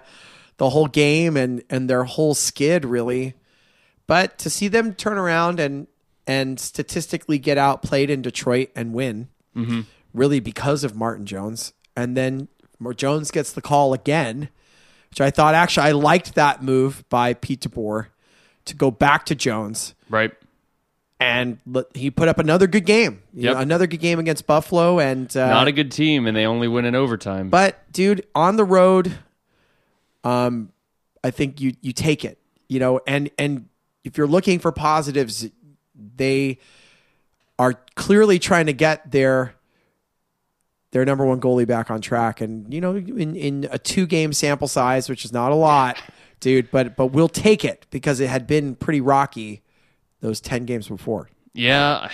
the 0.57 0.69
whole 0.69 0.88
game 0.88 1.38
and 1.38 1.63
and 1.69 1.89
their 1.89 2.03
whole 2.03 2.33
skid 2.33 2.85
really. 2.85 3.33
But 4.07 4.38
to 4.39 4.50
see 4.50 4.67
them 4.67 4.94
turn 4.94 5.17
around 5.17 5.59
and 5.59 5.88
and 6.27 6.60
statistically 6.60 7.38
get 7.39 7.57
outplayed 7.57 8.10
in 8.10 8.22
Detroit 8.22 8.69
and 8.75 8.94
win, 8.94 9.27
really 10.13 10.39
because 10.39 10.83
of 10.83 10.95
Martin 10.95 11.25
Jones, 11.25 11.74
and 11.95 12.16
then 12.18 12.48
Jones 12.95 13.31
gets 13.31 13.51
the 13.54 13.62
call 13.62 13.94
again, 13.94 14.50
which 15.10 15.22
I 15.22 15.30
thought 15.31 15.56
actually 15.56 15.88
I 15.88 15.92
liked 15.94 16.36
that 16.36 16.62
move 16.63 17.04
by 17.10 17.33
Pete 17.33 17.62
DeBoer 17.62 18.07
to 18.66 18.75
go 18.75 18.92
back 18.92 19.25
to 19.27 19.36
Jones 19.36 19.94
right. 20.10 20.31
and 21.19 21.60
he 21.94 22.10
put 22.12 22.27
up 22.27 22.39
another 22.39 22.68
good 22.68 22.86
game, 22.86 23.22
You 23.33 23.44
Yep. 23.44 23.54
know, 23.56 23.60
another 23.62 23.88
good 23.88 24.00
game 24.01 24.19
against 24.19 24.45
Buffalo, 24.48 25.00
and 25.00 25.36
uh, 25.38 25.48
Not 25.48 25.68
a 25.68 25.72
good 25.72 25.92
team, 25.92 26.25
and 26.27 26.36
they 26.36 26.45
only 26.45 26.68
win 26.68 26.83
in 26.86 26.95
overtime. 26.95 27.50
but 27.50 27.89
dude, 27.94 28.25
on 28.36 28.56
the 28.57 28.66
road, 28.66 29.13
um, 30.24 30.72
I 31.24 31.31
think 31.31 31.62
you 31.62 31.74
you 31.81 31.94
take 31.94 32.25
it, 32.25 32.39
you 32.68 32.80
know, 32.80 33.00
and 33.07 33.30
and 33.38 33.68
if 34.04 34.18
you're 34.18 34.27
looking 34.27 34.60
for 34.60 34.72
positives, 34.72 35.48
they 35.95 36.59
are 37.57 37.74
clearly 37.95 38.39
trying 38.39 38.65
to 38.65 38.74
get 38.74 39.12
their 39.12 39.56
their 40.92 41.03
number 41.03 41.25
one 41.25 41.42
goalie 41.42 41.68
back 41.68 41.92
on 41.92 42.00
track, 42.01 42.39
and 42.42 42.74
you 42.74 42.80
know, 42.80 42.95
in 42.95 43.36
in 43.36 43.68
a 43.71 43.77
two 43.77 44.06
game 44.06 44.31
sample 44.33 44.68
size, 44.68 45.09
which 45.09 45.25
is 45.25 45.33
not 45.33 45.51
a 45.51 45.56
lot, 45.56 46.01
dude, 46.39 46.71
but 46.71 46.95
but 46.95 47.07
we'll 47.07 47.30
take 47.30 47.65
it 47.65 47.86
because 47.89 48.19
it 48.19 48.30
had 48.30 48.47
been 48.47 48.75
pretty 48.75 49.01
rocky 49.01 49.62
those 50.21 50.39
ten 50.39 50.65
games 50.65 50.88
before. 50.88 51.30
Yeah. 51.53 52.09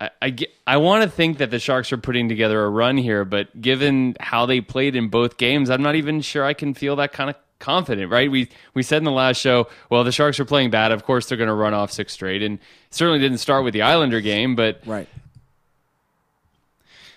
I, 0.00 0.10
I, 0.22 0.36
I 0.66 0.76
want 0.76 1.02
to 1.02 1.10
think 1.10 1.38
that 1.38 1.50
the 1.50 1.58
Sharks 1.58 1.92
are 1.92 1.96
putting 1.96 2.28
together 2.28 2.64
a 2.64 2.70
run 2.70 2.96
here, 2.96 3.24
but 3.24 3.60
given 3.60 4.14
how 4.20 4.46
they 4.46 4.60
played 4.60 4.94
in 4.94 5.08
both 5.08 5.38
games, 5.38 5.70
I'm 5.70 5.82
not 5.82 5.96
even 5.96 6.20
sure 6.20 6.44
I 6.44 6.54
can 6.54 6.72
feel 6.72 6.96
that 6.96 7.12
kind 7.12 7.30
of 7.30 7.36
confident, 7.58 8.10
right? 8.10 8.30
We 8.30 8.48
we 8.74 8.82
said 8.82 8.98
in 8.98 9.04
the 9.04 9.10
last 9.10 9.40
show, 9.40 9.68
well, 9.90 10.04
the 10.04 10.12
Sharks 10.12 10.38
are 10.40 10.44
playing 10.44 10.70
bad. 10.70 10.92
Of 10.92 11.04
course, 11.04 11.26
they're 11.26 11.38
going 11.38 11.48
to 11.48 11.54
run 11.54 11.74
off 11.74 11.90
six 11.92 12.12
straight, 12.12 12.42
and 12.42 12.58
certainly 12.90 13.18
didn't 13.18 13.38
start 13.38 13.64
with 13.64 13.72
the 13.74 13.82
Islander 13.82 14.20
game, 14.20 14.54
but 14.56 14.80
Right. 14.86 15.08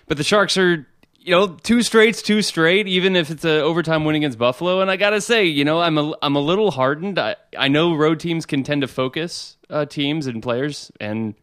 but 0.06 0.16
the 0.16 0.24
Sharks 0.24 0.56
are, 0.58 0.86
you 1.18 1.30
know, 1.30 1.46
two 1.48 1.82
straights, 1.82 2.22
two 2.22 2.42
straight, 2.42 2.86
even 2.88 3.16
if 3.16 3.30
it's 3.30 3.44
an 3.44 3.60
overtime 3.60 4.04
win 4.04 4.16
against 4.16 4.38
Buffalo. 4.38 4.80
And 4.80 4.90
I 4.90 4.96
gotta 4.96 5.20
say, 5.20 5.44
you 5.46 5.64
know, 5.64 5.80
I'm 5.80 5.96
a, 5.98 6.12
I'm 6.22 6.36
a 6.36 6.40
little 6.40 6.70
hardened. 6.72 7.18
I, 7.18 7.36
I 7.56 7.68
know 7.68 7.94
road 7.94 8.20
teams 8.20 8.44
can 8.44 8.62
tend 8.64 8.82
to 8.82 8.88
focus 8.88 9.56
uh, 9.70 9.86
teams 9.86 10.26
and 10.26 10.42
players, 10.42 10.90
and 11.00 11.34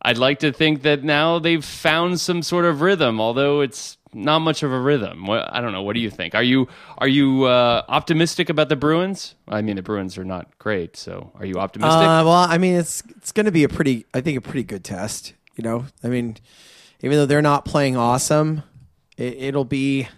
I'd 0.00 0.18
like 0.18 0.40
to 0.40 0.52
think 0.52 0.82
that 0.82 1.04
now 1.04 1.38
they've 1.38 1.64
found 1.64 2.20
some 2.20 2.42
sort 2.42 2.64
of 2.64 2.80
rhythm, 2.80 3.20
although 3.20 3.60
it's 3.60 3.98
not 4.14 4.40
much 4.40 4.62
of 4.62 4.72
a 4.72 4.78
rhythm. 4.78 5.28
I 5.30 5.60
don't 5.60 5.72
know. 5.72 5.82
What 5.82 5.94
do 5.94 6.00
you 6.00 6.10
think? 6.10 6.34
Are 6.34 6.42
you 6.42 6.68
are 6.98 7.08
you 7.08 7.44
uh, 7.44 7.82
optimistic 7.88 8.48
about 8.48 8.68
the 8.68 8.76
Bruins? 8.76 9.34
I 9.48 9.62
mean, 9.62 9.76
the 9.76 9.82
Bruins 9.82 10.18
are 10.18 10.24
not 10.24 10.58
great, 10.58 10.96
so 10.96 11.32
are 11.34 11.44
you 11.44 11.56
optimistic? 11.56 11.96
Uh, 11.96 12.22
well, 12.24 12.32
I 12.32 12.58
mean, 12.58 12.74
it's 12.74 13.02
it's 13.16 13.32
going 13.32 13.46
to 13.46 13.52
be 13.52 13.64
a 13.64 13.68
pretty, 13.68 14.06
I 14.12 14.20
think, 14.20 14.38
a 14.38 14.40
pretty 14.40 14.64
good 14.64 14.84
test. 14.84 15.34
You 15.56 15.64
know, 15.64 15.86
I 16.02 16.08
mean, 16.08 16.36
even 17.00 17.16
though 17.16 17.26
they're 17.26 17.42
not 17.42 17.64
playing 17.64 17.96
awesome, 17.96 18.62
it, 19.16 19.34
it'll 19.38 19.64
be 19.64 20.08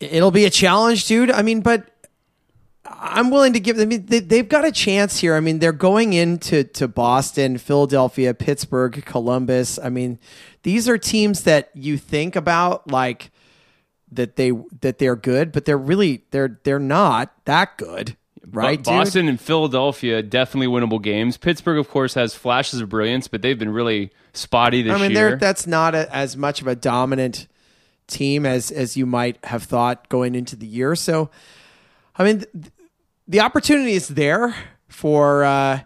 it'll 0.00 0.30
be 0.30 0.44
a 0.44 0.50
challenge, 0.50 1.06
dude. 1.06 1.30
I 1.30 1.42
mean, 1.42 1.60
but 1.60 1.86
I'm 2.84 3.30
willing 3.30 3.52
to 3.54 3.60
give. 3.60 3.78
I 3.78 3.84
mean, 3.84 4.06
they, 4.06 4.20
they've 4.20 4.48
got 4.48 4.64
a 4.64 4.72
chance 4.72 5.18
here. 5.18 5.34
I 5.34 5.40
mean, 5.40 5.58
they're 5.58 5.72
going 5.72 6.12
into 6.12 6.64
to 6.64 6.88
Boston, 6.88 7.58
Philadelphia, 7.58 8.34
Pittsburgh, 8.34 9.04
Columbus. 9.04 9.78
I 9.78 9.88
mean, 9.88 10.18
these 10.66 10.88
are 10.88 10.98
teams 10.98 11.44
that 11.44 11.70
you 11.74 11.96
think 11.96 12.34
about 12.34 12.90
like 12.90 13.30
that 14.10 14.34
they 14.34 14.50
that 14.80 14.98
they're 14.98 15.14
good, 15.14 15.52
but 15.52 15.64
they're 15.64 15.78
really 15.78 16.24
they're 16.32 16.58
they're 16.64 16.80
not 16.80 17.32
that 17.44 17.78
good, 17.78 18.16
right? 18.44 18.82
Bo- 18.82 18.90
dude? 18.90 18.98
Boston 18.98 19.28
and 19.28 19.40
Philadelphia 19.40 20.24
definitely 20.24 20.66
winnable 20.66 21.00
games. 21.00 21.36
Pittsburgh, 21.36 21.78
of 21.78 21.88
course, 21.88 22.14
has 22.14 22.34
flashes 22.34 22.80
of 22.80 22.88
brilliance, 22.88 23.28
but 23.28 23.42
they've 23.42 23.56
been 23.56 23.70
really 23.70 24.10
spotty 24.32 24.82
this 24.82 24.92
I 24.92 25.00
mean, 25.00 25.12
year. 25.12 25.36
that's 25.36 25.68
not 25.68 25.94
a, 25.94 26.12
as 26.12 26.36
much 26.36 26.60
of 26.62 26.66
a 26.66 26.74
dominant 26.74 27.46
team 28.08 28.44
as 28.44 28.72
as 28.72 28.96
you 28.96 29.06
might 29.06 29.38
have 29.44 29.62
thought 29.62 30.08
going 30.08 30.34
into 30.34 30.56
the 30.56 30.66
year. 30.66 30.96
So, 30.96 31.30
I 32.16 32.24
mean, 32.24 32.38
th- 32.40 32.72
the 33.28 33.38
opportunity 33.38 33.92
is 33.92 34.08
there 34.08 34.52
for. 34.88 35.44
Uh. 35.44 35.80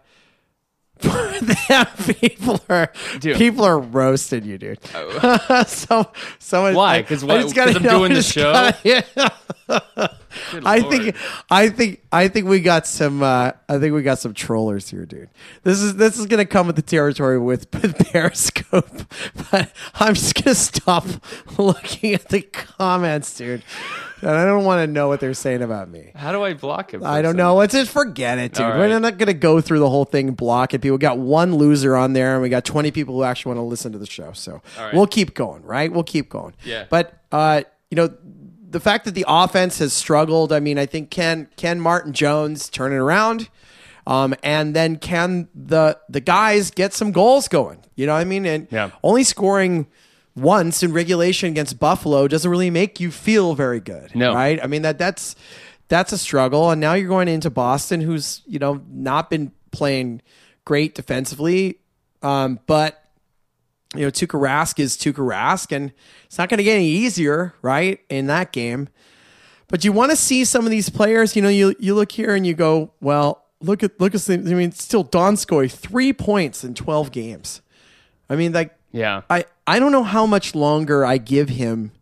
people 2.21 2.61
are 2.69 2.93
Dude. 3.21 3.37
people 3.37 3.65
are 3.65 3.79
roasting 3.79 4.45
you, 4.45 4.59
dude. 4.59 4.79
so 5.67 6.11
someone 6.39 6.75
Why? 6.75 7.03
'Cause 7.03 7.25
why- 7.25 7.43
'cause 7.43 7.77
I'm 7.77 7.83
doing 7.83 8.13
the 8.15 8.23
show? 8.23 8.71
yeah. 8.85 9.03
I 10.65 10.81
think 10.83 11.17
I 11.49 11.69
think 11.69 12.03
I 12.13 12.29
think 12.29 12.47
we 12.47 12.61
got 12.61 12.87
some 12.87 13.23
uh, 13.23 13.53
I 13.69 13.79
think 13.79 13.95
we 13.95 14.03
got 14.03 14.19
some 14.19 14.35
trollers 14.35 14.89
here, 14.91 15.07
dude. 15.07 15.29
This 15.63 15.81
is 15.81 15.97
this 15.97 16.19
is 16.19 16.27
gonna 16.27 16.47
come 16.47 16.67
with 16.67 16.77
the 16.77 16.83
territory 16.83 17.39
with, 17.39 17.73
with 17.75 17.97
Periscope, 18.11 18.89
but 19.51 19.71
I'm 19.95 20.15
just 20.15 20.43
gonna 20.43 20.55
stop 20.55 21.07
looking 21.59 22.15
at 22.15 22.29
the 22.29 22.43
comments, 22.43 23.37
dude. 23.37 23.63
And 24.23 24.31
I 24.31 24.45
don't 24.45 24.65
want 24.65 24.87
to 24.87 24.93
know 24.93 25.09
what 25.09 25.21
they're 25.21 25.33
saying 25.33 25.63
about 25.63 25.89
me. 25.89 26.11
How 26.15 26.31
do 26.33 26.43
I 26.43 26.53
block 26.53 26.93
him? 26.93 27.03
I 27.03 27.23
don't 27.23 27.37
know. 27.37 27.55
Let's 27.55 27.73
just 27.73 27.91
forget 27.91 28.39
it, 28.39 28.53
dude. 28.53 28.67
All 28.67 28.79
We're 28.79 28.99
not 28.99 29.17
going 29.17 29.29
to 29.29 29.33
go 29.35 29.63
through 29.63 29.79
the 29.79 29.89
whole 29.89 30.05
thing 30.05 30.33
Block 30.33 30.37
blocking 30.37 30.81
people. 30.81 30.99
Got 30.99 31.19
one 31.31 31.55
loser 31.55 31.97
on 31.97 32.13
there, 32.13 32.35
and 32.35 32.43
we 32.43 32.49
got 32.49 32.65
20 32.65 32.91
people 32.91 33.15
who 33.15 33.23
actually 33.23 33.51
want 33.51 33.59
to 33.59 33.69
listen 33.69 33.93
to 33.93 33.99
the 33.99 34.07
show. 34.07 34.33
So 34.33 34.61
right. 34.79 34.93
we'll 34.93 35.07
keep 35.07 35.35
going, 35.35 35.63
right? 35.63 35.91
We'll 35.93 36.03
keep 36.05 36.29
going. 36.29 36.55
Yeah. 36.65 36.87
But, 36.91 37.23
uh, 37.33 37.63
you 37.91 37.97
know, 37.97 38.11
the 38.69 38.81
fact 38.81 39.05
that 39.05 39.15
the 39.15 39.25
offense 39.27 39.79
has 39.79 39.93
struggled, 39.93 40.53
I 40.53 40.61
mean, 40.61 40.79
I 40.79 40.87
think 40.87 41.11
can 41.11 41.49
can 41.57 41.81
Martin 41.81 42.13
Jones 42.13 42.69
turn 42.69 42.93
it 42.93 42.97
around? 42.97 43.49
Um, 44.07 44.35
and 44.43 44.75
then 44.75 44.97
can 44.97 45.49
the 45.55 45.99
the 46.09 46.21
guys 46.21 46.71
get 46.71 46.93
some 46.95 47.13
goals 47.13 47.49
going? 47.49 47.85
You 47.97 48.07
know 48.07 48.15
what 48.15 48.21
I 48.21 48.25
mean? 48.25 48.47
And 48.47 48.69
Yeah. 48.71 48.91
only 49.03 49.25
scoring 49.25 49.87
once 50.37 50.83
in 50.83 50.93
regulation 50.93 51.49
against 51.51 51.79
Buffalo 51.79 52.29
doesn't 52.29 52.51
really 52.51 52.71
make 52.71 53.01
you 53.01 53.11
feel 53.11 53.55
very 53.55 53.81
good. 53.81 54.15
No. 54.15 54.33
Right? 54.35 54.59
I 54.63 54.67
mean 54.67 54.83
that 54.83 54.99
that's 54.99 55.35
that's 55.89 56.13
a 56.13 56.19
struggle. 56.19 56.71
And 56.71 56.81
now 56.81 56.95
you're 56.95 57.09
going 57.09 57.29
into 57.29 57.51
Boston, 57.51 58.01
who's 58.01 58.43
you 58.47 58.59
know 58.59 58.81
not 58.91 59.31
been 59.31 59.53
playing 59.73 60.23
great 60.65 60.95
defensively, 60.95 61.79
um, 62.23 62.61
but 62.67 63.05
you 63.95 64.03
know 64.03 64.11
Tuukka 64.11 64.41
Rask 64.41 64.79
is 64.79 64.97
Tuukka 64.97 65.15
Rask, 65.27 65.75
and 65.75 65.93
it's 66.25 66.39
not 66.39 66.49
going 66.49 66.59
to 66.59 66.65
get 66.65 66.75
any 66.75 66.89
easier, 66.89 67.55
right, 67.63 68.01
in 68.09 68.27
that 68.27 68.53
game. 68.53 68.89
But 69.69 69.85
you 69.85 69.93
want 69.93 70.11
to 70.11 70.17
see 70.17 70.45
some 70.45 70.65
of 70.65 70.71
these 70.71 70.91
players. 70.91 71.37
You 71.37 71.43
know, 71.43 71.49
you 71.49 71.75
you 71.79 71.95
look 71.95 72.13
here 72.13 72.35
and 72.35 72.47
you 72.47 72.55
go, 72.55 72.93
well, 73.01 73.45
look 73.61 73.83
at 73.83 74.01
look 74.01 74.15
at. 74.15 74.29
I 74.29 74.37
mean, 74.37 74.73
still 74.73 75.05
Donskoy 75.05 75.71
three 75.71 76.13
points 76.13 76.65
in 76.65 76.75
twelve 76.75 77.13
games. 77.13 77.63
I 78.29 78.37
mean, 78.37 78.53
like 78.53 78.77
Yeah. 78.93 79.23
I, 79.31 79.45
I 79.67 79.79
don't 79.79 79.93
know 79.93 80.03
how 80.05 80.27
much 80.27 80.55
longer 80.55 81.05
I 81.05 81.19
give 81.19 81.49
him. 81.49 81.93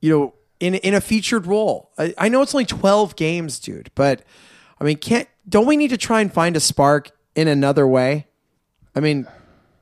You 0.00 0.10
know, 0.10 0.34
in 0.60 0.74
in 0.76 0.94
a 0.94 1.00
featured 1.00 1.46
role. 1.46 1.90
I, 1.98 2.14
I 2.16 2.28
know 2.28 2.42
it's 2.42 2.54
only 2.54 2.64
twelve 2.66 3.16
games, 3.16 3.58
dude, 3.58 3.90
but 3.94 4.22
I 4.80 4.84
mean, 4.84 4.96
can't 4.98 5.28
don't 5.48 5.66
we 5.66 5.76
need 5.76 5.90
to 5.90 5.96
try 5.96 6.20
and 6.20 6.32
find 6.32 6.56
a 6.56 6.60
spark 6.60 7.10
in 7.34 7.48
another 7.48 7.86
way? 7.86 8.26
I 8.94 9.00
mean, 9.00 9.26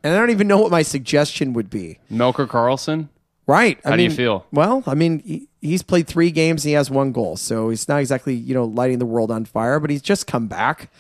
and 0.02 0.14
I 0.14 0.18
don't 0.18 0.30
even 0.30 0.47
know 0.47 0.59
what 0.59 0.71
my 0.71 0.83
suggestion 0.83 1.52
would 1.54 1.71
be. 1.71 1.99
Melker 2.11 2.47
Karlsson. 2.47 3.09
Right? 3.47 3.78
I 3.85 3.90
How 3.90 3.97
do 3.97 4.02
you 4.02 4.11
feel? 4.11 4.47
Well, 4.52 4.83
I 4.87 4.94
mean, 4.94 5.18
he, 5.21 5.49
he's 5.61 5.83
played 5.83 6.06
three 6.06 6.30
games. 6.30 6.64
And 6.64 6.71
he 6.71 6.75
has 6.75 6.90
one 6.90 7.12
goal, 7.12 7.37
so 7.37 7.68
he's 7.68 7.88
not 7.88 8.00
exactly 8.00 8.35
you 8.35 8.54
know 8.54 8.64
lighting 8.64 8.99
the 8.99 9.06
world 9.06 9.30
on 9.30 9.44
fire, 9.44 9.78
but 9.80 9.90
he's 9.90 10.02
just 10.02 10.26
come 10.26 10.47
back. 10.47 10.90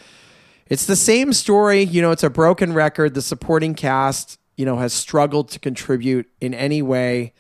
It's 0.66 0.86
the 0.86 0.96
same 0.96 1.32
story. 1.32 1.82
You 1.82 2.02
know, 2.02 2.10
it's 2.10 2.22
a 2.22 2.30
broken 2.30 2.72
record. 2.72 3.14
The 3.14 3.22
supporting 3.22 3.74
cast, 3.74 4.38
you 4.56 4.64
know, 4.64 4.76
has 4.76 4.92
struggled 4.92 5.48
to 5.50 5.58
contribute 5.58 6.28
in 6.40 6.54
any 6.54 6.82
way 6.82 7.32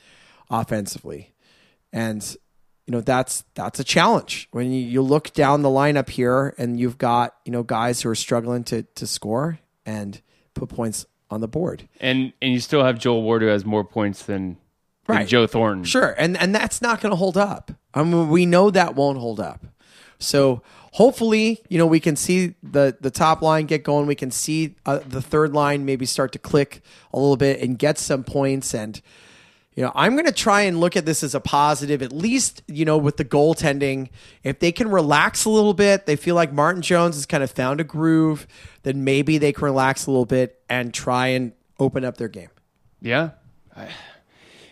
offensively. 0.50 1.34
And 1.92 2.36
you 2.86 2.92
know, 2.92 3.00
that's 3.00 3.44
that's 3.54 3.80
a 3.80 3.84
challenge. 3.84 4.48
When 4.50 4.70
you, 4.72 4.80
you 4.80 5.02
look 5.02 5.32
down 5.32 5.62
the 5.62 5.68
lineup 5.68 6.10
here 6.10 6.54
and 6.58 6.78
you've 6.78 6.98
got, 6.98 7.34
you 7.44 7.52
know, 7.52 7.62
guys 7.62 8.02
who 8.02 8.10
are 8.10 8.14
struggling 8.14 8.64
to 8.64 8.82
to 8.82 9.06
score 9.06 9.58
and 9.86 10.20
put 10.54 10.68
points 10.68 11.06
on 11.30 11.40
the 11.40 11.48
board. 11.48 11.88
And 12.00 12.32
and 12.42 12.52
you 12.52 12.60
still 12.60 12.84
have 12.84 12.98
Joel 12.98 13.22
Ward 13.22 13.42
who 13.42 13.48
has 13.48 13.64
more 13.64 13.84
points 13.84 14.24
than, 14.24 14.58
than 15.06 15.16
Right. 15.16 15.28
Joe 15.28 15.46
Thornton. 15.46 15.84
Sure, 15.84 16.14
and 16.18 16.36
and 16.36 16.54
that's 16.54 16.80
not 16.80 17.00
going 17.00 17.10
to 17.10 17.16
hold 17.16 17.36
up. 17.36 17.70
I 17.92 18.02
mean, 18.02 18.28
we 18.28 18.46
know 18.46 18.70
that 18.70 18.94
won't 18.94 19.18
hold 19.18 19.40
up. 19.40 19.66
So 20.18 20.62
hopefully, 20.92 21.60
you 21.68 21.78
know, 21.78 21.86
we 21.86 22.00
can 22.00 22.16
see 22.16 22.54
the 22.62 22.96
the 23.00 23.10
top 23.10 23.42
line 23.42 23.66
get 23.66 23.82
going. 23.84 24.06
We 24.06 24.14
can 24.14 24.30
see 24.30 24.76
uh, 24.86 25.00
the 25.06 25.20
third 25.20 25.52
line 25.52 25.84
maybe 25.84 26.06
start 26.06 26.32
to 26.32 26.38
click 26.38 26.82
a 27.12 27.18
little 27.18 27.36
bit 27.36 27.60
and 27.60 27.78
get 27.78 27.98
some 27.98 28.24
points. 28.24 28.74
And 28.74 29.00
you 29.74 29.82
know, 29.82 29.90
I'm 29.94 30.12
going 30.12 30.26
to 30.26 30.32
try 30.32 30.62
and 30.62 30.78
look 30.78 30.96
at 30.96 31.04
this 31.04 31.22
as 31.22 31.34
a 31.34 31.40
positive, 31.40 32.00
at 32.02 32.12
least 32.12 32.62
you 32.68 32.84
know, 32.84 32.96
with 32.96 33.16
the 33.16 33.24
goaltending. 33.24 34.08
If 34.42 34.60
they 34.60 34.72
can 34.72 34.88
relax 34.88 35.44
a 35.44 35.50
little 35.50 35.74
bit, 35.74 36.06
they 36.06 36.16
feel 36.16 36.34
like 36.34 36.52
Martin 36.52 36.82
Jones 36.82 37.16
has 37.16 37.26
kind 37.26 37.42
of 37.42 37.50
found 37.50 37.80
a 37.80 37.84
groove. 37.84 38.46
Then 38.84 39.04
maybe 39.04 39.38
they 39.38 39.52
can 39.52 39.64
relax 39.64 40.06
a 40.06 40.10
little 40.10 40.26
bit 40.26 40.62
and 40.68 40.94
try 40.94 41.28
and 41.28 41.52
open 41.80 42.04
up 42.04 42.16
their 42.16 42.28
game. 42.28 42.50
Yeah. 43.00 43.30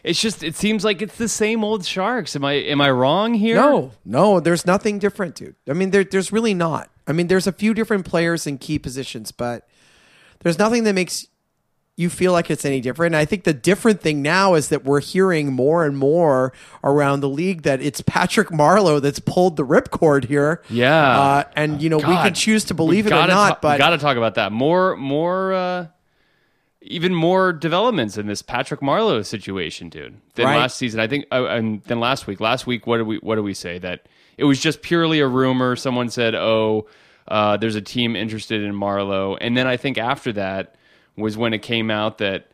It's 0.04 0.20
just 0.20 0.42
it 0.42 0.56
seems 0.56 0.84
like 0.84 1.00
it's 1.00 1.16
the 1.16 1.28
same 1.28 1.62
old 1.62 1.84
Sharks. 1.84 2.34
Am 2.34 2.44
I 2.44 2.52
am 2.54 2.80
I 2.80 2.90
wrong 2.90 3.34
here? 3.34 3.56
No, 3.56 3.92
no, 4.04 4.40
there's 4.40 4.66
nothing 4.66 4.98
different, 4.98 5.36
dude. 5.36 5.54
I 5.68 5.74
mean, 5.74 5.90
there, 5.90 6.02
there's 6.02 6.32
really 6.32 6.54
not. 6.54 6.90
I 7.06 7.12
mean, 7.12 7.28
there's 7.28 7.46
a 7.46 7.52
few 7.52 7.72
different 7.74 8.04
players 8.04 8.46
in 8.46 8.58
key 8.58 8.78
positions, 8.78 9.32
but 9.32 9.68
there's 10.40 10.58
nothing 10.58 10.84
that 10.84 10.94
makes 10.94 11.26
you 11.96 12.08
feel 12.08 12.32
like 12.32 12.50
it's 12.50 12.64
any 12.64 12.80
different. 12.80 13.14
And 13.14 13.20
I 13.20 13.24
think 13.26 13.44
the 13.44 13.52
different 13.52 14.00
thing 14.00 14.22
now 14.22 14.54
is 14.54 14.70
that 14.70 14.82
we're 14.84 15.00
hearing 15.02 15.52
more 15.52 15.84
and 15.84 15.96
more 15.96 16.52
around 16.82 17.20
the 17.20 17.28
league 17.28 17.62
that 17.62 17.82
it's 17.82 18.00
Patrick 18.00 18.48
Marleau 18.48 19.00
that's 19.00 19.18
pulled 19.18 19.56
the 19.56 19.64
ripcord 19.66 20.24
here. 20.24 20.62
Yeah. 20.70 21.20
Uh, 21.20 21.44
and, 21.54 21.82
you 21.82 21.90
know, 21.90 21.98
we 21.98 22.02
God, 22.04 22.24
can 22.24 22.34
choose 22.34 22.64
to 22.64 22.74
believe 22.74 23.04
we 23.04 23.12
it 23.12 23.14
or 23.14 23.26
not, 23.26 23.48
ta- 23.48 23.58
but 23.60 23.72
we 23.74 23.78
got 23.78 23.90
to 23.90 23.98
talk 23.98 24.16
about 24.16 24.36
that 24.36 24.52
more. 24.52 24.96
More, 24.96 25.52
uh, 25.52 25.86
even 26.80 27.14
more 27.14 27.52
developments 27.52 28.16
in 28.16 28.26
this 28.26 28.42
Patrick 28.42 28.80
Marleau 28.80 29.24
situation, 29.24 29.88
dude. 29.88 30.16
Than 30.34 30.46
Right. 30.46 30.56
last 30.56 30.78
season, 30.78 30.98
I 30.98 31.06
think, 31.06 31.26
uh, 31.30 31.44
and 31.46 31.82
then 31.84 32.00
last 32.00 32.26
week. 32.26 32.40
Last 32.40 32.66
week, 32.66 32.86
what 32.86 32.96
did 32.96 33.06
we 33.06 33.18
what 33.18 33.36
did 33.36 33.42
we 33.42 33.54
say 33.54 33.78
that 33.78 34.06
it 34.36 34.44
was 34.44 34.58
just 34.58 34.82
purely 34.82 35.20
a 35.20 35.28
rumor? 35.28 35.76
Someone 35.76 36.08
said, 36.08 36.34
"Oh, 36.34 36.88
uh, 37.28 37.56
there's 37.58 37.76
a 37.76 37.80
team 37.82 38.16
interested 38.16 38.62
in 38.64 38.72
Marleau," 38.74 39.36
and 39.40 39.56
then 39.56 39.66
I 39.68 39.76
think 39.76 39.96
after 39.96 40.32
that 40.32 40.74
was 41.16 41.36
when 41.36 41.52
it 41.54 41.62
came 41.62 41.90
out 41.90 42.18
that. 42.18 42.46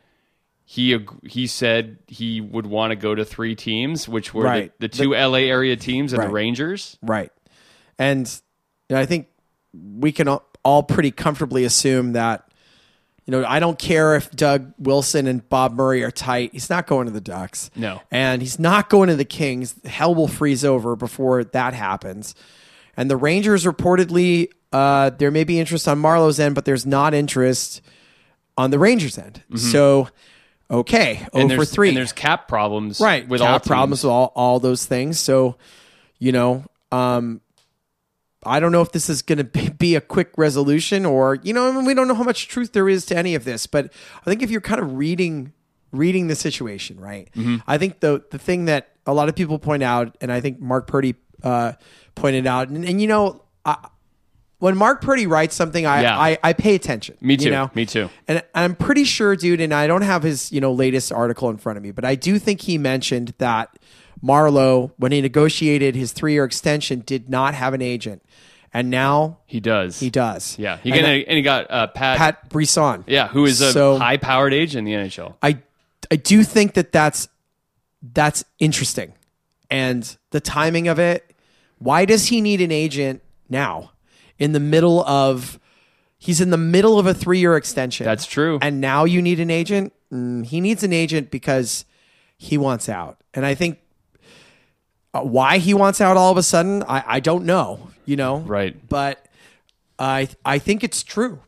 He 0.71 0.95
he 1.23 1.47
said 1.47 1.97
he 2.05 2.41
would 2.41 2.67
want 2.67 2.91
to 2.91 2.95
go 2.95 3.15
to 3.15 3.25
three 3.25 3.55
teams, 3.55 4.07
which 4.07 4.35
were 4.35 4.43
Right. 4.43 4.71
the, 4.79 4.87
the 4.87 4.95
two 4.95 5.15
LA 5.15 5.39
area 5.49 5.75
teams 5.75 6.13
and 6.13 6.21
the 6.21 6.29
Rangers. 6.29 6.95
Right. 7.01 7.31
And 7.97 8.27
you 8.87 8.95
know, 8.95 9.01
I 9.01 9.07
think 9.07 9.29
we 9.73 10.11
can 10.11 10.27
all- 10.27 10.45
all 10.63 10.83
pretty 10.83 11.09
comfortably 11.09 11.63
assume 11.65 12.13
that, 12.13 12.51
you 13.25 13.31
know, 13.31 13.43
I 13.47 13.59
don't 13.59 13.79
care 13.79 14.13
if 14.15 14.29
Doug 14.29 14.71
Wilson 14.77 15.25
and 15.25 15.49
Bob 15.49 15.73
Murray 15.73 16.03
are 16.03 16.11
tight. 16.11 16.51
He's 16.53 16.69
not 16.69 16.85
going 16.85 17.07
to 17.07 17.11
the 17.13 17.19
Ducks. 17.19 17.71
No. 17.75 18.01
And 18.11 18.39
he's 18.39 18.59
not 18.59 18.91
going 18.91 19.09
to 19.09 19.15
the 19.15 19.25
Kings. 19.25 19.73
Hell 19.85 20.13
will 20.13 20.27
freeze 20.27 20.63
over 20.63 20.95
before 20.95 21.45
that 21.45 21.73
happens. 21.73 22.35
And 22.95 23.09
the 23.09 23.17
Rangers 23.17 23.65
reportedly, 23.65 24.49
uh, 24.71 25.09
there 25.17 25.31
may 25.31 25.45
be 25.45 25.59
interest 25.59 25.87
on 25.87 25.97
Marleau's 25.97 26.39
end, 26.39 26.53
but 26.53 26.65
there's 26.65 26.85
not 26.85 27.15
interest 27.15 27.81
on 28.59 28.71
the 28.71 28.77
Rangers 28.79 29.17
end. 29.17 29.41
So, 29.55 30.09
okay, 30.69 31.15
Mm-hmm. 31.15 31.37
And 31.37 31.51
over 31.51 31.65
three 31.65 31.87
and 31.89 31.97
there's 31.97 32.11
cap 32.13 32.47
problems, 32.47 32.99
right 32.99 33.27
With 33.27 33.41
cap 33.41 33.49
all 33.49 33.59
problems 33.59 33.99
teams. 33.99 34.03
with 34.05 34.11
all, 34.11 34.31
all 34.35 34.59
those 34.59 34.85
things 34.85 35.19
so 35.19 35.55
you 36.19 36.31
know 36.31 36.63
um 36.91 37.39
i 38.43 38.59
don't 38.59 38.71
know 38.71 38.81
if 38.81 38.91
this 38.91 39.09
is 39.09 39.21
going 39.21 39.37
to 39.43 39.43
be, 39.43 39.69
be 39.69 39.95
a 39.95 40.01
quick 40.01 40.29
resolution 40.37 41.05
or 41.05 41.39
you 41.43 41.53
know 41.53 41.67
I 41.69 41.71
mean, 41.71 41.85
we 41.85 41.93
don't 41.93 42.07
know 42.07 42.13
how 42.15 42.23
much 42.23 42.47
truth 42.47 42.73
there 42.73 42.87
is 42.89 43.05
to 43.07 43.17
any 43.17 43.33
of 43.35 43.43
this 43.45 43.67
but 43.67 43.91
i 44.21 44.25
think 44.29 44.41
if 44.43 44.49
you're 44.51 44.61
kind 44.61 44.79
of 44.81 44.95
reading 44.97 45.53
reading 45.91 46.27
the 46.27 46.35
situation 46.35 46.99
right 46.99 47.29
Mm-hmm. 47.35 47.57
i 47.67 47.77
think 47.77 47.99
the 48.01 48.23
the 48.31 48.37
thing 48.39 48.65
that 48.65 48.89
a 49.05 49.13
lot 49.13 49.29
of 49.29 49.35
people 49.35 49.57
point 49.59 49.81
out 49.83 50.15
and 50.21 50.31
i 50.31 50.39
think 50.41 50.59
mark 50.59 50.87
purdy 50.87 51.15
uh 51.43 51.73
pointed 52.15 52.45
out 52.45 52.67
and, 52.69 52.83
and 52.85 52.99
you 53.01 53.07
know 53.07 53.41
I, 53.65 53.75
when 54.59 54.77
Mark 54.77 55.01
Purdy 55.01 55.25
writes 55.27 55.55
something, 55.55 55.85
I, 55.85 56.01
Yeah. 56.03 56.17
I, 56.19 56.37
I 56.43 56.53
pay 56.53 56.75
attention. 56.75 57.17
Me 57.21 57.35
too. 57.37 57.45
You 57.45 57.51
know? 57.51 57.71
Me 57.73 57.85
too. 57.85 58.09
And 58.27 58.43
I'm 58.53 58.75
pretty 58.75 59.03
sure, 59.05 59.35
dude, 59.35 59.61
and 59.61 59.73
I 59.73 59.87
don't 59.87 60.01
have 60.03 60.23
his, 60.23 60.51
you 60.51 60.61
know, 60.61 60.71
latest 60.71 61.11
article 61.11 61.49
in 61.49 61.57
front 61.57 61.77
of 61.77 61.83
me, 61.83 61.91
but 61.91 62.05
I 62.05 62.15
do 62.15 62.37
think 62.39 62.61
he 62.61 62.77
mentioned 62.77 63.33
that 63.37 63.77
Marleau, 64.23 64.91
when 64.97 65.11
he 65.11 65.21
negotiated 65.21 65.95
his 65.95 66.11
three 66.11 66.33
year 66.33 66.43
extension, 66.43 67.01
did 67.05 67.29
not 67.29 67.53
have 67.55 67.73
an 67.73 67.81
agent. 67.81 68.21
And 68.73 68.89
now 68.91 69.39
He 69.47 69.59
does. 69.59 69.99
he 69.99 70.09
does. 70.11 70.55
Yeah, 70.59 70.77
he 70.77 70.91
and 70.91 71.01
got, 71.01 71.09
and 71.09 71.37
he 71.37 71.41
got 71.41 71.71
uh, 71.71 71.87
Pat, 71.87 72.17
Pat 72.19 72.49
Brisson. 72.49 73.03
Yeah, 73.07 73.27
who 73.27 73.45
is 73.45 73.61
a 73.61 73.71
So- 73.71 73.97
high-powered 73.97 74.53
agent 74.53 74.87
in 74.87 74.93
the 75.01 75.07
NHL. 75.09 75.35
I 75.41 75.57
I 76.11 76.15
do 76.17 76.43
think 76.43 76.73
that 76.75 76.91
that's 76.91 77.29
that's 78.13 78.43
interesting, 78.59 79.13
and 79.71 80.15
the 80.31 80.39
timing 80.39 80.87
of 80.87 80.99
it. 80.99 81.25
Why 81.79 82.05
does 82.05 82.27
he 82.27 82.41
need 82.41 82.61
an 82.61 82.71
agent 82.71 83.21
now, 83.49 83.91
in 84.39 84.53
the 84.53 84.59
middle 84.59 85.03
of? 85.03 85.59
He's 86.17 86.41
in 86.41 86.49
the 86.49 86.57
middle 86.57 86.99
of 86.99 87.05
a 87.05 87.13
three-year 87.13 87.55
extension. 87.55 88.05
That's 88.05 88.25
true. 88.25 88.59
And 88.61 88.81
now 88.81 89.05
you 89.05 89.21
need 89.21 89.39
an 89.39 89.49
agent. 89.49 89.93
Mm, 90.11 90.45
he 90.45 90.59
needs 90.59 90.83
an 90.83 90.91
agent 90.91 91.31
because 91.31 91.85
he 92.37 92.57
wants 92.57 92.89
out, 92.89 93.21
and 93.33 93.45
I 93.45 93.53
think 93.55 93.79
uh, 95.13 95.21
why 95.21 95.57
he 95.59 95.73
wants 95.73 96.01
out 96.01 96.17
all 96.17 96.31
of 96.31 96.37
a 96.37 96.43
sudden, 96.43 96.83
I, 96.83 97.03
I 97.05 97.19
don't 97.19 97.45
know. 97.45 97.89
You 98.05 98.15
know, 98.15 98.39
Right. 98.39 98.75
But 98.89 99.23
I 99.99 100.29
I 100.43 100.57
think 100.57 100.83
it's 100.83 101.03
true. 101.03 101.41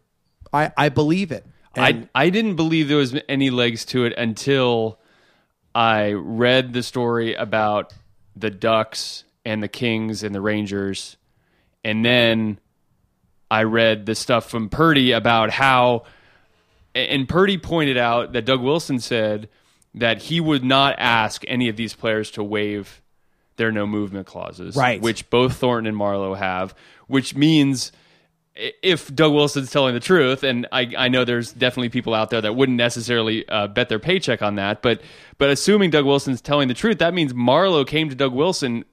I 0.54 0.72
I 0.78 0.90
believe 0.90 1.32
it. 1.32 1.46
And- 1.76 2.08
I 2.14 2.26
I 2.26 2.30
didn't 2.30 2.56
believe 2.56 2.88
there 2.88 2.98
was 2.98 3.16
any 3.28 3.50
legs 3.50 3.84
to 3.86 4.06
it 4.06 4.14
until 4.18 5.00
I 5.74 6.12
read 6.12 6.74
the 6.74 6.84
story 6.84 7.34
about 7.34 7.94
the 8.36 8.52
Ducks 8.52 9.24
and 9.44 9.64
the 9.64 9.68
Kings 9.68 10.22
and 10.22 10.36
the 10.36 10.42
Rangers, 10.42 11.18
and 11.84 12.06
then 12.06 12.60
I 13.52 13.64
read 13.64 14.06
the 14.06 14.16
stuff 14.16 14.50
from 14.50 14.70
Purdy 14.70 15.12
about 15.12 15.50
how, 15.52 16.06
and 16.96 17.28
Purdy 17.28 17.58
pointed 17.58 17.98
out 17.98 18.32
that 18.32 18.46
Doug 18.46 18.62
Wilson 18.62 19.00
said 19.00 19.50
that 19.96 20.22
he 20.22 20.40
would 20.40 20.64
not 20.64 20.96
ask 20.98 21.44
any 21.48 21.68
of 21.68 21.76
these 21.76 21.94
players 21.94 22.32
to 22.32 22.44
waive 22.44 23.02
their 23.58 23.72
no 23.72 23.86
movement 23.86 24.26
clauses, 24.26 24.76
Right. 24.78 25.02
Which 25.02 25.30
both 25.30 25.58
Thornton 25.58 25.88
and 25.88 25.98
Marleau 25.98 26.36
have, 26.38 26.74
which 27.08 27.36
means 27.36 27.92
if 28.56 29.14
Doug 29.14 29.34
Wilson's 29.34 29.70
telling 29.70 29.94
the 29.94 30.00
truth, 30.00 30.44
and 30.44 30.66
I, 30.72 30.90
I 30.98 31.08
know 31.10 31.26
there's 31.26 31.52
definitely 31.52 31.90
people 31.90 32.14
out 32.14 32.30
there 32.30 32.42
that 32.42 32.56
wouldn't 32.56 32.78
necessarily 32.78 33.48
uh, 33.50 33.68
bet 33.68 33.90
their 33.90 34.00
paycheck 34.00 34.42
on 34.42 34.56
that, 34.56 34.82
but 34.82 35.02
but 35.38 35.50
assuming 35.50 35.90
Doug 35.90 36.06
Wilson's 36.06 36.40
telling 36.42 36.70
the 36.70 36.74
truth, 36.74 37.00
that 37.00 37.14
means 37.14 37.34
Marleau 37.34 37.86
came 37.86 38.10
to 38.10 38.16
Doug 38.16 38.34
Wilson 38.34 38.86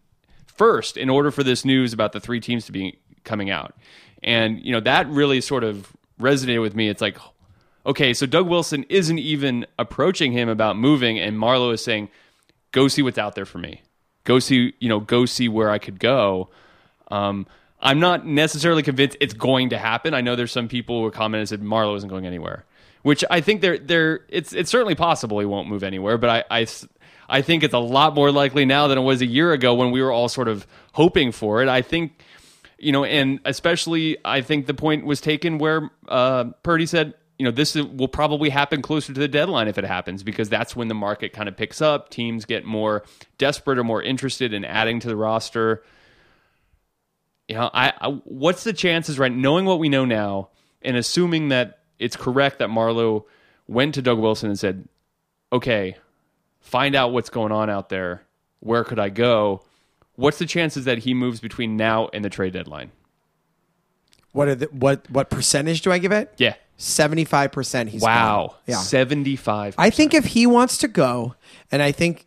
first 0.47 0.97
in 0.97 1.09
order 1.09 1.31
for 1.31 1.45
this 1.45 1.65
news 1.65 1.93
about 1.93 2.12
the 2.12 2.21
three 2.21 2.41
teams 2.41 2.67
to 2.67 2.73
be 2.73 2.99
coming 3.25 3.50
out, 3.50 3.75
and 4.23 4.65
you 4.65 4.73
know 4.73 4.81
that 4.81 5.09
really 5.09 5.41
sort 5.41 5.65
of 5.65 5.93
resonated 6.21 6.61
with 6.61 6.75
me. 6.75 6.89
It's 6.89 7.01
like, 7.01 7.19
okay, 7.87 8.13
so 8.15 8.27
Doug 8.27 8.49
Wilson 8.49 8.85
isn't 8.89 9.19
even 9.19 9.67
approaching 9.79 10.33
him 10.33 10.49
about 10.49 10.77
moving, 10.77 11.19
and 11.19 11.37
Marleau 11.37 11.73
is 11.73 11.83
saying, 11.83 12.09
"Go 12.73 12.89
see 12.89 13.03
what's 13.03 13.19
out 13.19 13.35
there 13.35 13.47
for 13.47 13.59
me. 13.59 13.83
Go 14.25 14.39
see, 14.39 14.75
you 14.81 14.89
know, 14.89 15.01
go 15.01 15.27
see 15.27 15.49
where 15.49 15.71
I 15.71 15.79
could 15.79 15.99
go." 15.99 16.51
Um, 17.11 17.47
I'm 17.81 18.01
not 18.01 18.27
necessarily 18.27 18.83
convinced 18.83 19.17
it's 19.21 19.35
going 19.35 19.71
to 19.71 19.79
happen. 19.79 20.15
I 20.15 20.21
know 20.21 20.37
there's 20.37 20.53
some 20.53 20.69
people 20.69 21.03
who 21.03 21.11
commented 21.11 21.41
and 21.41 21.49
said 21.49 21.63
Marleau 21.63 21.97
isn't 21.97 22.09
going 22.09 22.27
anywhere, 22.27 22.65
which 23.03 23.25
I 23.31 23.41
think 23.41 23.61
they're 23.61 23.79
they're 23.79 24.21
it's 24.29 24.53
it's 24.53 24.71
certainly 24.71 24.95
possible 24.95 25.39
he 25.39 25.47
won't 25.47 25.69
move 25.69 25.85
anywhere, 25.85 26.19
but 26.19 26.45
I, 26.51 26.61
I, 26.63 26.67
I 27.29 27.43
think 27.43 27.63
it's 27.63 27.75
a 27.75 27.79
lot 27.79 28.15
more 28.15 28.33
likely 28.33 28.65
now 28.65 28.89
than 28.89 28.99
it 28.99 29.03
was 29.03 29.21
a 29.23 29.27
year 29.27 29.53
ago 29.53 29.75
when 29.75 29.91
we 29.91 30.03
were 30.03 30.11
all 30.11 30.29
sort 30.29 30.49
of 30.49 30.67
hoping 30.93 31.31
for 31.31 31.63
it. 31.63 31.69
I 31.69 31.83
think 31.83 32.21
you 32.79 32.93
know, 32.93 33.05
and 33.05 33.41
especially 33.45 34.17
I 34.25 34.41
think 34.41 34.67
the 34.67 34.75
point 34.75 35.05
was 35.05 35.21
taken 35.21 35.59
where 35.59 35.91
uh, 36.09 36.45
Purdy 36.63 36.87
said 36.87 37.15
you 37.39 37.45
know, 37.45 37.53
this 37.53 37.77
will 37.77 38.09
probably 38.09 38.51
happen 38.51 38.83
closer 38.83 39.13
to 39.13 39.21
the 39.21 39.29
deadline 39.29 39.69
if 39.69 39.79
it 39.79 39.85
happens 39.85 40.25
because 40.25 40.49
that's 40.49 40.75
when 40.75 40.89
the 40.89 40.95
market 40.95 41.33
kind 41.33 41.49
of 41.49 41.57
picks 41.57 41.81
up. 41.81 42.09
Teams 42.09 42.45
get 42.45 42.65
more 42.65 43.05
desperate 43.39 43.79
or 43.79 43.85
more 43.85 44.03
interested 44.03 44.53
in 44.53 44.65
adding 44.65 44.99
to 45.01 45.09
the 45.09 45.15
roster. 45.15 45.85
You 47.47 47.55
know, 47.55 47.71
I, 47.73 47.93
I 48.01 48.09
what's 48.25 48.65
the 48.65 48.73
chances, 48.73 49.21
right? 49.21 49.33
Knowing 49.33 49.67
what 49.67 49.79
we 49.79 49.89
know 49.89 50.05
now 50.05 50.49
and 50.83 50.97
assuming 50.97 51.49
that 51.51 51.79
it's 52.01 52.17
correct 52.17 52.59
that 52.59 52.71
Marleau 52.71 53.25
went 53.69 53.95
to 53.95 54.03
Doug 54.03 54.19
Wilson 54.19 54.51
and 54.51 54.59
said, 54.59 54.89
"Okay, 55.53 55.97
find 56.61 56.97
out 56.97 57.13
what's 57.13 57.31
going 57.31 57.53
on 57.53 57.71
out 57.71 57.89
there. 57.89 58.23
Where 58.59 58.83
could 58.83 58.99
I 58.99 59.11
go?" 59.11 59.63
What's 60.19 60.39
the 60.39 60.47
chances 60.47 60.85
that 60.87 60.99
he 60.99 61.15
moves 61.15 61.39
between 61.39 61.77
now 61.77 62.09
and 62.13 62.25
the 62.25 62.29
trade 62.29 62.53
deadline? 62.53 62.91
What 64.33 64.49
are 64.49 64.55
the, 64.57 64.67
what 64.67 65.09
what 65.09 65.31
percentage 65.31 65.83
do 65.83 65.93
I 65.93 65.99
give 65.99 66.11
it? 66.11 66.35
Yeah. 66.39 66.55
Seventy 66.77 67.25
five 67.25 67.53
percent. 67.53 67.91
He's 67.91 68.03
Wow. 68.03 68.49
gone. 68.49 68.57
Yeah. 68.67 68.77
75. 68.79 69.77
I 69.79 69.91
think 69.91 70.15
if 70.15 70.25
he 70.27 70.45
wants 70.45 70.79
to 70.79 70.89
go, 70.89 71.37
and 71.71 71.81
I 71.81 71.93
think 71.93 72.27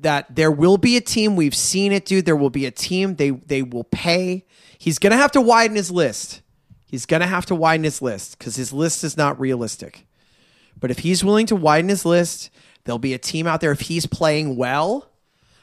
that 0.00 0.32
there 0.36 0.52
will 0.52 0.78
be 0.78 0.96
a 0.96 1.00
team. 1.00 1.34
We've 1.34 1.56
seen 1.56 1.90
it, 1.90 2.04
dude. 2.04 2.24
There 2.24 2.36
will 2.36 2.50
be 2.50 2.66
a 2.66 2.70
team. 2.70 3.16
They 3.16 3.30
they 3.30 3.62
will 3.62 3.84
pay. 3.84 4.44
He's 4.78 5.00
gonna 5.00 5.16
have 5.16 5.32
to 5.32 5.40
widen 5.40 5.76
his 5.76 5.90
list. 5.90 6.40
He's 6.86 7.04
gonna 7.04 7.26
have 7.26 7.46
to 7.46 7.54
widen 7.56 7.82
his 7.82 8.00
list 8.00 8.38
because 8.38 8.54
his 8.54 8.72
list 8.72 9.02
is 9.02 9.16
not 9.16 9.40
realistic. 9.40 10.06
But 10.78 10.92
if 10.92 11.00
he's 11.00 11.24
willing 11.24 11.46
to 11.46 11.56
widen 11.56 11.88
his 11.88 12.04
list, 12.04 12.50
there'll 12.84 13.00
be 13.00 13.12
a 13.12 13.18
team 13.18 13.48
out 13.48 13.60
there. 13.60 13.72
If 13.72 13.80
he's 13.80 14.06
playing 14.06 14.56
well, 14.56 15.07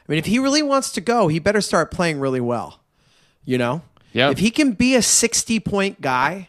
I 0.08 0.12
mean, 0.12 0.18
if 0.18 0.26
he 0.26 0.38
really 0.38 0.62
wants 0.62 0.92
to 0.92 1.00
go, 1.00 1.28
he 1.28 1.38
better 1.38 1.60
start 1.60 1.90
playing 1.90 2.20
really 2.20 2.40
well. 2.40 2.80
You 3.44 3.58
know, 3.58 3.82
Yeah. 4.12 4.30
If 4.30 4.38
he 4.38 4.50
can 4.50 4.72
be 4.72 4.94
a 4.94 5.02
sixty 5.02 5.58
point 5.60 6.00
guy, 6.00 6.48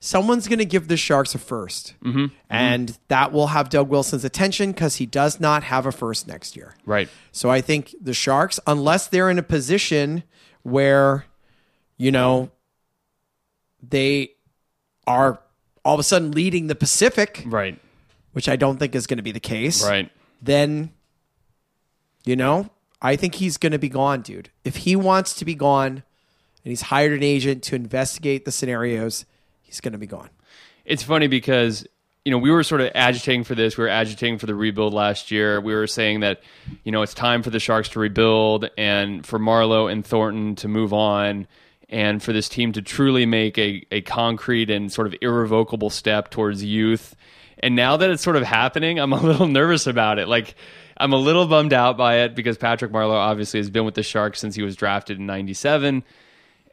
someone's 0.00 0.46
going 0.48 0.58
to 0.58 0.64
give 0.64 0.88
the 0.88 0.96
Sharks 0.96 1.34
a 1.34 1.38
1st 1.38 1.94
Mm-hmm. 2.04 2.26
and 2.50 2.98
that 3.08 3.32
will 3.32 3.48
have 3.48 3.68
Doug 3.70 3.88
Wilson's 3.88 4.24
attention 4.24 4.72
because 4.72 4.96
he 4.96 5.06
does 5.06 5.40
not 5.40 5.62
have 5.64 5.86
a 5.86 5.92
first 5.92 6.28
next 6.28 6.54
year. 6.56 6.76
Right. 6.84 7.08
So 7.32 7.50
I 7.50 7.60
think 7.60 7.94
the 8.00 8.12
Sharks, 8.14 8.60
unless 8.66 9.06
they're 9.08 9.30
in 9.30 9.38
a 9.38 9.42
position 9.42 10.22
where, 10.62 11.24
you 11.96 12.10
know, 12.12 12.50
they 13.82 14.32
are 15.06 15.40
all 15.84 15.94
of 15.94 16.00
a 16.00 16.04
sudden 16.04 16.32
leading 16.32 16.66
the 16.66 16.74
Pacific, 16.74 17.42
Right. 17.46 17.78
which 18.32 18.48
I 18.48 18.56
don't 18.56 18.78
think 18.78 18.94
is 18.94 19.06
going 19.06 19.18
to 19.18 19.22
be 19.22 19.32
the 19.32 19.40
case, 19.40 19.84
Right. 19.86 20.10
then, 20.42 20.92
you 22.24 22.36
know, 22.36 22.68
I 23.00 23.16
think 23.16 23.36
he's 23.36 23.56
going 23.56 23.72
to 23.72 23.78
be 23.78 23.88
gone, 23.88 24.22
dude. 24.22 24.50
If 24.64 24.76
he 24.76 24.96
wants 24.96 25.34
to 25.34 25.44
be 25.44 25.54
gone 25.54 25.90
and 25.92 26.02
he's 26.64 26.82
hired 26.82 27.12
an 27.12 27.22
agent 27.22 27.62
to 27.64 27.76
investigate 27.76 28.44
the 28.44 28.52
scenarios, 28.52 29.26
he's 29.62 29.80
going 29.80 29.92
to 29.92 29.98
be 29.98 30.06
gone. 30.06 30.30
It's 30.84 31.02
funny 31.02 31.26
because 31.26 31.86
you 32.24 32.30
know 32.30 32.38
we 32.38 32.50
were 32.50 32.62
sort 32.62 32.80
of 32.80 32.90
agitating 32.94 33.44
for 33.44 33.54
this. 33.54 33.76
We 33.76 33.84
were 33.84 33.90
agitating 33.90 34.38
for 34.38 34.46
the 34.46 34.54
rebuild 34.54 34.94
last 34.94 35.30
year. 35.30 35.60
We 35.60 35.74
were 35.74 35.86
saying 35.86 36.20
that 36.20 36.40
you 36.84 36.92
know 36.92 37.02
it's 37.02 37.14
time 37.14 37.42
for 37.42 37.50
the 37.50 37.60
Sharks 37.60 37.88
to 37.90 38.00
rebuild 38.00 38.70
and 38.78 39.26
for 39.26 39.38
Marleau 39.38 39.90
and 39.90 40.04
Thornton 40.04 40.56
to 40.56 40.68
move 40.68 40.92
on, 40.92 41.46
and 41.88 42.22
for 42.22 42.32
this 42.32 42.48
team 42.48 42.72
to 42.72 42.82
truly 42.82 43.26
make 43.26 43.58
a 43.58 43.84
a 43.90 44.00
concrete 44.00 44.70
and 44.70 44.92
sort 44.92 45.06
of 45.06 45.14
irrevocable 45.20 45.90
step 45.90 46.30
towards 46.30 46.64
youth. 46.64 47.14
And 47.58 47.74
now 47.74 47.96
that 47.96 48.10
it's 48.10 48.22
sort 48.22 48.36
of 48.36 48.42
happening, 48.42 48.98
I'm 48.98 49.12
a 49.12 49.20
little 49.22 49.48
nervous 49.48 49.86
about 49.86 50.18
it. 50.18 50.28
Like. 50.28 50.54
I'm 50.98 51.12
a 51.12 51.18
little 51.18 51.46
bummed 51.46 51.72
out 51.72 51.96
by 51.96 52.16
it 52.20 52.34
because 52.34 52.56
Patrick 52.56 52.92
Marleau 52.92 53.12
obviously 53.12 53.60
has 53.60 53.70
been 53.70 53.84
with 53.84 53.94
the 53.94 54.02
Sharks 54.02 54.40
since 54.40 54.54
he 54.54 54.62
was 54.62 54.76
drafted 54.76 55.18
in 55.18 55.26
97 55.26 56.04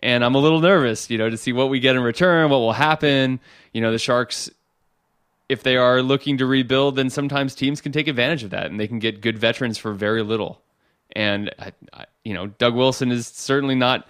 and 0.04 0.24
I'm 0.24 0.36
a 0.36 0.40
little 0.40 0.60
nervous, 0.60 1.10
you 1.10 1.18
know, 1.18 1.30
to 1.30 1.38
see 1.38 1.54
what 1.54 1.70
we 1.70 1.80
get 1.80 1.96
in 1.96 2.04
return, 2.04 2.50
what 2.52 2.58
will 2.58 2.74
happen. 2.74 3.40
You 3.72 3.80
know, 3.82 3.92
the 3.92 3.98
Sharks, 3.98 4.50
if 5.48 5.64
they 5.64 5.78
are 5.78 6.02
looking 6.02 6.38
to 6.40 6.46
rebuild, 6.46 6.98
then 6.98 7.10
sometimes 7.10 7.56
teams 7.56 7.80
can 7.80 7.94
take 7.94 8.10
advantage 8.10 8.44
of 8.44 8.50
that, 8.50 8.66
and 8.70 8.78
they 8.78 8.88
can 8.88 9.00
get 9.00 9.22
good 9.22 9.40
veterans 9.40 9.78
for 9.78 9.94
very 9.94 10.22
little. 10.22 10.62
And 11.16 11.56
I, 11.58 11.72
I, 11.94 12.06
you 12.26 12.34
know, 12.34 12.48
Doug 12.48 12.76
Wilson 12.76 13.12
is 13.12 13.28
certainly 13.28 13.76
not. 13.76 14.06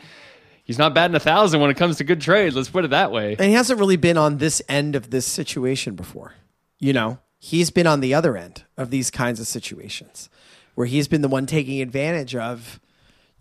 He's 0.63 0.79
not 0.79 0.95
batting 0.95 1.15
a 1.15 1.19
thousand 1.19 1.61
when 1.61 1.69
it 1.69 1.77
comes 1.77 1.97
to 1.97 2.03
good 2.03 2.21
trades. 2.21 2.55
Let's 2.55 2.69
put 2.69 2.85
it 2.85 2.89
that 2.89 3.11
way. 3.11 3.35
And 3.37 3.47
he 3.47 3.53
hasn't 3.53 3.79
really 3.79 3.97
been 3.97 4.17
on 4.17 4.39
this 4.39 4.61
end 4.67 4.95
of 4.95 5.11
this 5.11 5.27
situation 5.27 5.95
before. 5.95 6.33
You 6.79 6.93
know, 6.93 7.19
he's 7.43 7.69
been 7.69 7.85
on 7.85 7.99
the 7.99 8.13
other 8.13 8.37
end 8.37 8.63
of 8.77 8.89
these 8.89 9.11
kinds 9.11 9.37
of 9.37 9.45
situations 9.45 10.29
where 10.75 10.87
he's 10.87 11.09
been 11.09 11.21
the 11.21 11.27
one 11.27 11.45
taking 11.45 11.81
advantage 11.81 12.37
of, 12.37 12.79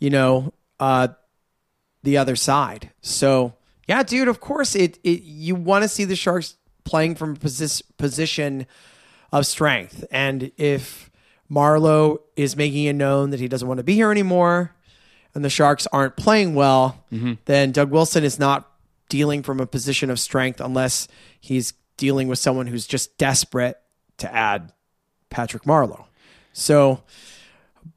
you 0.01 0.11
know, 0.11 0.53
uh, 0.81 1.07
the 2.03 2.17
other 2.17 2.35
side. 2.35 2.91
So, 3.01 3.55
yeah, 3.87 4.03
dude, 4.03 4.27
of 4.27 4.41
course, 4.41 4.75
it, 4.75 4.99
it 5.05 5.23
you 5.23 5.55
want 5.55 5.83
to 5.85 5.89
see 5.89 6.05
the 6.05 6.17
Sharks 6.17 6.57
playing 6.83 7.15
from 7.15 7.35
a 7.35 7.37
posi- 7.37 7.81
position 7.97 8.67
of 9.31 9.47
strength. 9.47 10.05
And 10.11 10.51
if 10.57 11.09
Marleau 11.49 12.19
is 12.35 12.57
making 12.57 12.87
it 12.87 12.95
known 12.95 13.31
that 13.31 13.39
he 13.39 13.47
doesn't 13.47 13.69
want 13.69 13.79
to 13.79 13.85
be 13.85 13.95
here 13.95 14.11
anymore 14.11 14.75
and 15.33 15.45
the 15.45 15.49
Sharks 15.49 15.87
aren't 15.93 16.17
playing 16.17 16.57
well, 16.57 17.05
then 17.45 17.71
Doug 17.71 17.93
Wilson 17.93 18.25
is 18.25 18.37
not 18.37 18.69
dealing 19.09 19.45
from 19.45 19.61
a 19.61 19.67
position 19.67 20.11
of 20.11 20.19
strength 20.19 20.61
unless 20.61 21.07
he's 21.39 21.75
dealing 21.97 22.27
with 22.27 22.41
someone 22.41 22.67
who's 22.67 22.89
just 22.89 23.17
desperate 23.17 23.79
to 24.23 24.35
add 24.35 24.73
Patrick 25.31 25.63
Marleau. 25.65 26.07
So, 26.53 27.03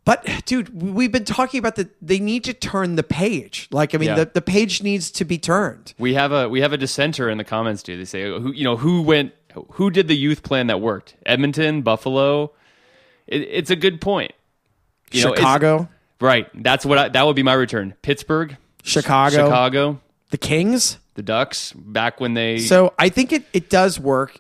but 0.04 0.26
dude, 0.46 0.82
we've 0.82 1.12
been 1.12 1.26
talking 1.26 1.58
about 1.58 1.76
that. 1.78 1.90
They 2.02 2.20
need 2.20 2.44
to 2.46 2.54
turn 2.54 2.96
the 2.96 3.04
page. 3.04 3.68
Like, 3.72 3.96
I 3.96 3.98
mean, 3.98 4.10
Yeah. 4.10 4.16
the, 4.16 4.32
the 4.36 4.42
page 4.42 4.82
needs 4.84 5.10
to 5.12 5.26
be 5.26 5.38
turned. 5.38 5.94
We 5.98 6.14
have 6.14 6.32
a 6.32 6.48
we 6.50 6.62
have 6.62 6.74
a 6.74 6.78
dissenter 6.78 7.30
in 7.30 7.38
the 7.38 7.44
comments 7.44 7.82
too. 7.84 7.98
They 7.98 8.06
say 8.06 8.24
who 8.24 8.52
you 8.52 8.64
know 8.64 8.78
who 8.78 9.02
went 9.02 9.34
who 9.74 9.90
did 9.90 10.08
the 10.08 10.16
youth 10.16 10.44
plan 10.44 10.68
that 10.68 10.82
worked? 10.82 11.16
Edmonton, 11.26 11.82
Buffalo. 11.82 12.52
It, 13.28 13.42
it's 13.42 13.70
a 13.72 13.76
good 13.76 14.02
point. 14.02 14.34
You 15.12 15.24
know, 15.26 15.36
Chicago, 15.36 15.88
right? 16.20 16.48
That's 16.54 16.86
what 16.86 16.98
I, 16.98 17.10
that 17.10 17.26
would 17.26 17.36
be 17.36 17.44
my 17.44 17.54
return. 17.54 17.94
Pittsburgh, 18.02 18.58
Chicago, 18.84 19.36
Chicago, 19.36 20.02
the 20.32 20.38
Kings. 20.38 20.98
the 21.14 21.22
Ducks 21.24 21.72
back 21.74 22.20
when 22.20 22.34
they 22.34 22.60
So 22.60 22.94
I 23.00 23.10
think 23.10 23.32
it, 23.32 23.44
it 23.54 23.70
does 23.70 24.00
work. 24.00 24.40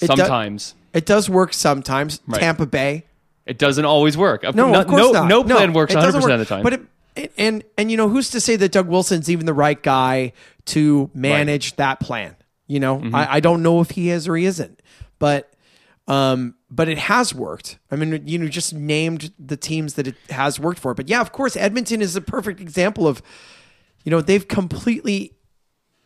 it 0.00 0.06
sometimes 0.06 0.74
It 0.92 1.06
does 1.06 1.28
work 1.30 1.52
sometimes. 1.54 2.20
Right. 2.26 2.40
Tampa 2.40 2.66
Bay. 2.66 3.04
it 3.46 3.58
doesn't 3.58 3.84
always 3.84 4.16
work. 4.16 4.42
No, 4.42 4.50
no, 4.70 4.80
of 4.80 4.86
course 4.86 5.02
no, 5.02 5.12
not. 5.12 5.28
no 5.28 5.44
plan 5.44 5.72
works 5.72 5.94
100% 5.94 6.14
work. 6.22 6.30
of 6.30 6.38
the 6.38 6.44
time. 6.44 6.62
But 6.62 6.72
it, 6.74 6.80
it- 7.16 7.32
and 7.36 7.64
and 7.76 7.90
you 7.90 7.96
know 7.96 8.08
who's 8.08 8.30
to 8.30 8.40
say 8.40 8.56
that 8.56 8.70
Doug 8.72 8.86
Wilson's 8.88 9.28
even 9.28 9.44
the 9.46 9.52
right 9.54 9.80
guy 9.82 10.32
to 10.66 11.10
manage 11.14 11.74
that 11.76 11.98
plan? 12.00 12.36
You 12.68 12.78
know, 12.80 12.98
Mm-hmm. 12.98 13.14
I, 13.14 13.34
I 13.34 13.40
don't 13.40 13.62
know 13.62 13.80
if 13.80 13.90
he 13.90 14.10
is 14.10 14.28
or 14.28 14.36
he 14.36 14.44
isn't, 14.46 14.80
but 15.18 15.52
um, 16.06 16.54
but 16.70 16.88
it 16.88 16.98
has 16.98 17.34
worked. 17.34 17.78
I 17.90 17.96
mean, 17.96 18.26
you 18.26 18.38
know, 18.38 18.48
just 18.48 18.72
named 18.74 19.32
the 19.38 19.56
teams 19.56 19.94
that 19.94 20.06
it 20.08 20.14
has 20.30 20.58
worked 20.60 20.78
for. 20.80 20.94
But 20.94 21.08
yeah, 21.08 21.20
of 21.20 21.30
course, 21.32 21.56
Edmonton 21.56 22.00
is 22.02 22.14
a 22.16 22.20
perfect 22.20 22.60
example 22.60 23.06
of, 23.08 23.22
you 24.04 24.10
know, 24.10 24.20
they've 24.20 24.46
completely 24.46 25.34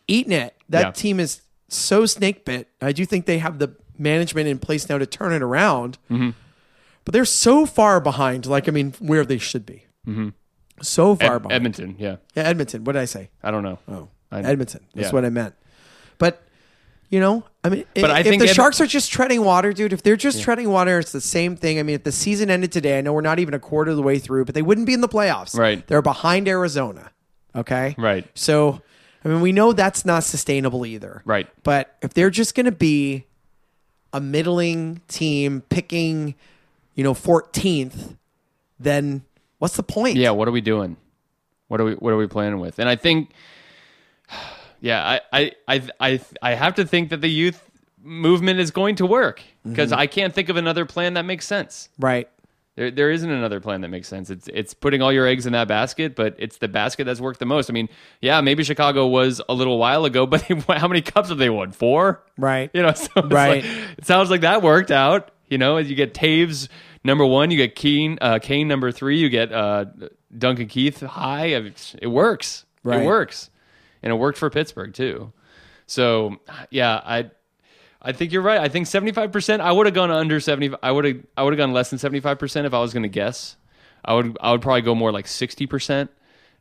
eaten 0.08 0.32
it. 0.32 0.54
That 0.70 0.80
Yeah. 0.80 0.90
team 0.92 1.20
is 1.20 1.42
so 1.68 2.06
snake 2.06 2.44
bit. 2.44 2.68
I 2.82 2.92
do 2.92 3.04
think 3.06 3.24
they 3.26 3.38
have 3.38 3.58
the 3.58 3.68
management 3.98 4.48
in 4.48 4.58
place 4.58 4.88
now 4.88 4.98
to 4.98 5.06
turn 5.06 5.32
it 5.32 5.42
around. 5.42 5.98
Mm-hmm. 6.10 6.30
But 7.04 7.12
they're 7.12 7.24
so 7.24 7.66
far 7.66 8.00
behind, 8.00 8.46
like, 8.46 8.68
I 8.68 8.72
mean, 8.72 8.94
where 8.98 9.24
they 9.24 9.38
should 9.38 9.66
be. 9.66 9.84
So 10.82 11.14
far 11.16 11.36
Ed- 11.36 11.38
behind. 11.42 11.52
Edmonton, 11.52 11.96
yeah, 11.98 12.16
Yeah, 12.34 12.44
Edmonton. 12.44 12.84
What 12.84 12.92
did 12.94 13.02
I 13.02 13.04
say? 13.04 13.30
I 13.42 13.50
don't 13.50 13.62
know. 13.62 13.78
Oh, 13.88 14.08
I- 14.30 14.40
Edmonton. 14.40 14.80
That's 14.94 15.08
yeah. 15.08 15.12
what 15.12 15.24
I 15.24 15.30
meant. 15.30 15.54
But, 16.18 16.42
you 17.10 17.20
know, 17.20 17.44
I 17.62 17.68
mean, 17.68 17.84
But 17.94 18.10
I 18.10 18.20
if 18.20 18.38
the 18.38 18.48
Ed- 18.48 18.54
Sharks 18.54 18.80
are 18.80 18.86
just 18.86 19.12
treading 19.12 19.44
water, 19.44 19.72
dude, 19.72 19.92
if 19.92 20.02
they're 20.02 20.16
just 20.16 20.42
treading 20.42 20.70
water, 20.70 20.98
it's 20.98 21.12
the 21.12 21.20
same 21.20 21.56
thing. 21.56 21.78
I 21.78 21.82
mean, 21.82 21.94
if 21.94 22.04
the 22.04 22.12
season 22.12 22.50
ended 22.50 22.72
today, 22.72 22.98
I 22.98 23.00
know 23.02 23.12
we're 23.12 23.20
not 23.20 23.38
even 23.38 23.54
a 23.54 23.58
quarter 23.58 23.90
of 23.90 23.96
the 23.96 24.02
way 24.02 24.18
through, 24.18 24.46
but 24.46 24.54
they 24.54 24.62
wouldn't 24.62 24.86
be 24.86 24.94
in 24.94 25.00
the 25.00 25.08
playoffs. 25.08 25.56
Right. 25.58 25.86
They're 25.86 26.02
behind 26.02 26.48
Arizona. 26.48 27.10
Okay. 27.54 27.94
Right. 27.98 28.26
So, 28.34 28.80
I 29.24 29.28
mean, 29.28 29.40
we 29.42 29.52
know 29.52 29.72
that's 29.72 30.04
not 30.04 30.24
sustainable 30.24 30.84
either. 30.86 31.22
Right. 31.24 31.48
But 31.62 31.94
if 32.02 32.14
they're 32.14 32.30
just 32.30 32.54
going 32.54 32.66
to 32.66 32.72
be 32.72 33.26
a 34.14 34.20
middling 34.20 35.02
team 35.08 35.60
picking, 35.68 36.34
you 36.94 37.04
know, 37.04 37.12
14th, 37.12 38.16
then 38.78 39.22
what's 39.58 39.76
the 39.76 39.82
point? 39.82 40.16
Yeah, 40.16 40.30
what 40.30 40.48
are 40.48 40.52
we 40.52 40.60
doing? 40.62 40.96
What 41.68 41.80
are 41.80 41.84
we 41.84 41.94
what 41.94 42.12
are 42.12 42.16
we 42.16 42.28
planning 42.28 42.60
with? 42.60 42.78
And 42.78 42.88
I 42.88 42.96
think 42.96 43.30
yeah, 44.80 45.04
I 45.04 45.20
I 45.32 45.52
I 45.68 45.82
I, 46.00 46.20
I 46.40 46.54
have 46.54 46.76
to 46.76 46.86
think 46.86 47.10
that 47.10 47.20
the 47.20 47.28
youth 47.28 47.68
movement 48.02 48.60
is 48.60 48.70
going 48.70 48.94
to 48.96 49.06
work 49.06 49.42
because 49.66 49.90
Mm-hmm. 49.90 50.00
I 50.00 50.06
can't 50.06 50.32
think 50.34 50.48
of 50.48 50.56
another 50.56 50.84
plan 50.84 51.14
that 51.14 51.24
makes 51.24 51.46
sense. 51.46 51.88
Right. 51.98 52.28
There, 52.76 52.90
there 52.90 53.10
isn't 53.10 53.30
another 53.30 53.60
plan 53.60 53.82
that 53.82 53.88
makes 53.88 54.08
sense. 54.08 54.30
It's 54.30 54.48
it's 54.52 54.74
putting 54.74 55.00
all 55.00 55.12
your 55.12 55.26
eggs 55.26 55.46
in 55.46 55.52
that 55.52 55.68
basket, 55.68 56.16
but 56.16 56.34
it's 56.38 56.58
the 56.58 56.66
basket 56.66 57.04
that's 57.04 57.20
worked 57.20 57.38
the 57.38 57.46
most. 57.46 57.70
I 57.70 57.72
mean, 57.72 57.88
yeah, 58.20 58.40
maybe 58.40 58.64
Chicago 58.64 59.06
was 59.06 59.40
a 59.48 59.54
little 59.54 59.78
while 59.78 60.04
ago, 60.04 60.26
but 60.26 60.44
they, 60.48 60.54
how 60.76 60.88
many 60.88 61.00
cups 61.02 61.28
have 61.28 61.38
they 61.38 61.50
won? 61.50 61.70
Four, 61.72 62.22
Right. 62.36 62.70
You 62.74 62.82
know, 62.82 62.92
so 62.94 63.08
Right. 63.22 63.62
like- 63.62 63.98
it 63.98 64.06
sounds 64.06 64.28
like 64.30 64.40
that 64.40 64.62
worked 64.62 64.90
out. 64.90 65.30
You 65.48 65.58
know, 65.58 65.76
you 65.76 65.94
get 65.94 66.14
Toews 66.14 66.68
number 67.04 67.24
one, 67.24 67.50
you 67.50 67.56
get 67.58 67.74
Keen, 67.76 68.18
uh, 68.20 68.38
Kane 68.40 68.66
number 68.66 68.90
three, 68.90 69.18
you 69.18 69.28
get 69.28 69.52
uh, 69.52 69.84
Duncan 70.36 70.66
Keith 70.66 71.00
high. 71.00 71.46
It 72.00 72.06
works. 72.08 72.64
Right. 72.82 73.02
It 73.02 73.04
works, 73.06 73.50
and 74.02 74.10
it 74.12 74.16
worked 74.16 74.38
for 74.38 74.50
Pittsburgh 74.50 74.92
too. 74.94 75.32
So 75.86 76.36
yeah, 76.70 77.00
I 77.04 77.30
I 78.04 78.12
think 78.12 78.32
you're 78.32 78.42
right. 78.42 78.60
I 78.60 78.68
think 78.68 78.86
75%. 78.86 79.60
I 79.60 79.72
would 79.72 79.86
have 79.86 79.94
gone 79.94 80.10
under 80.10 80.38
70. 80.38 80.74
I 80.82 80.90
would 80.90 81.04
have. 81.06 81.16
I 81.36 81.42
would 81.42 81.52
have 81.54 81.58
gone 81.58 81.72
less 81.72 81.90
than 81.90 81.98
75% 81.98 82.66
if 82.66 82.74
I 82.74 82.78
was 82.80 82.92
going 82.92 83.02
to 83.04 83.08
guess. 83.08 83.56
I 84.04 84.12
would. 84.14 84.36
I 84.40 84.52
would 84.52 84.60
probably 84.62 84.82
go 84.82 84.94
more 84.94 85.10
like 85.10 85.24
60%. 85.26 86.08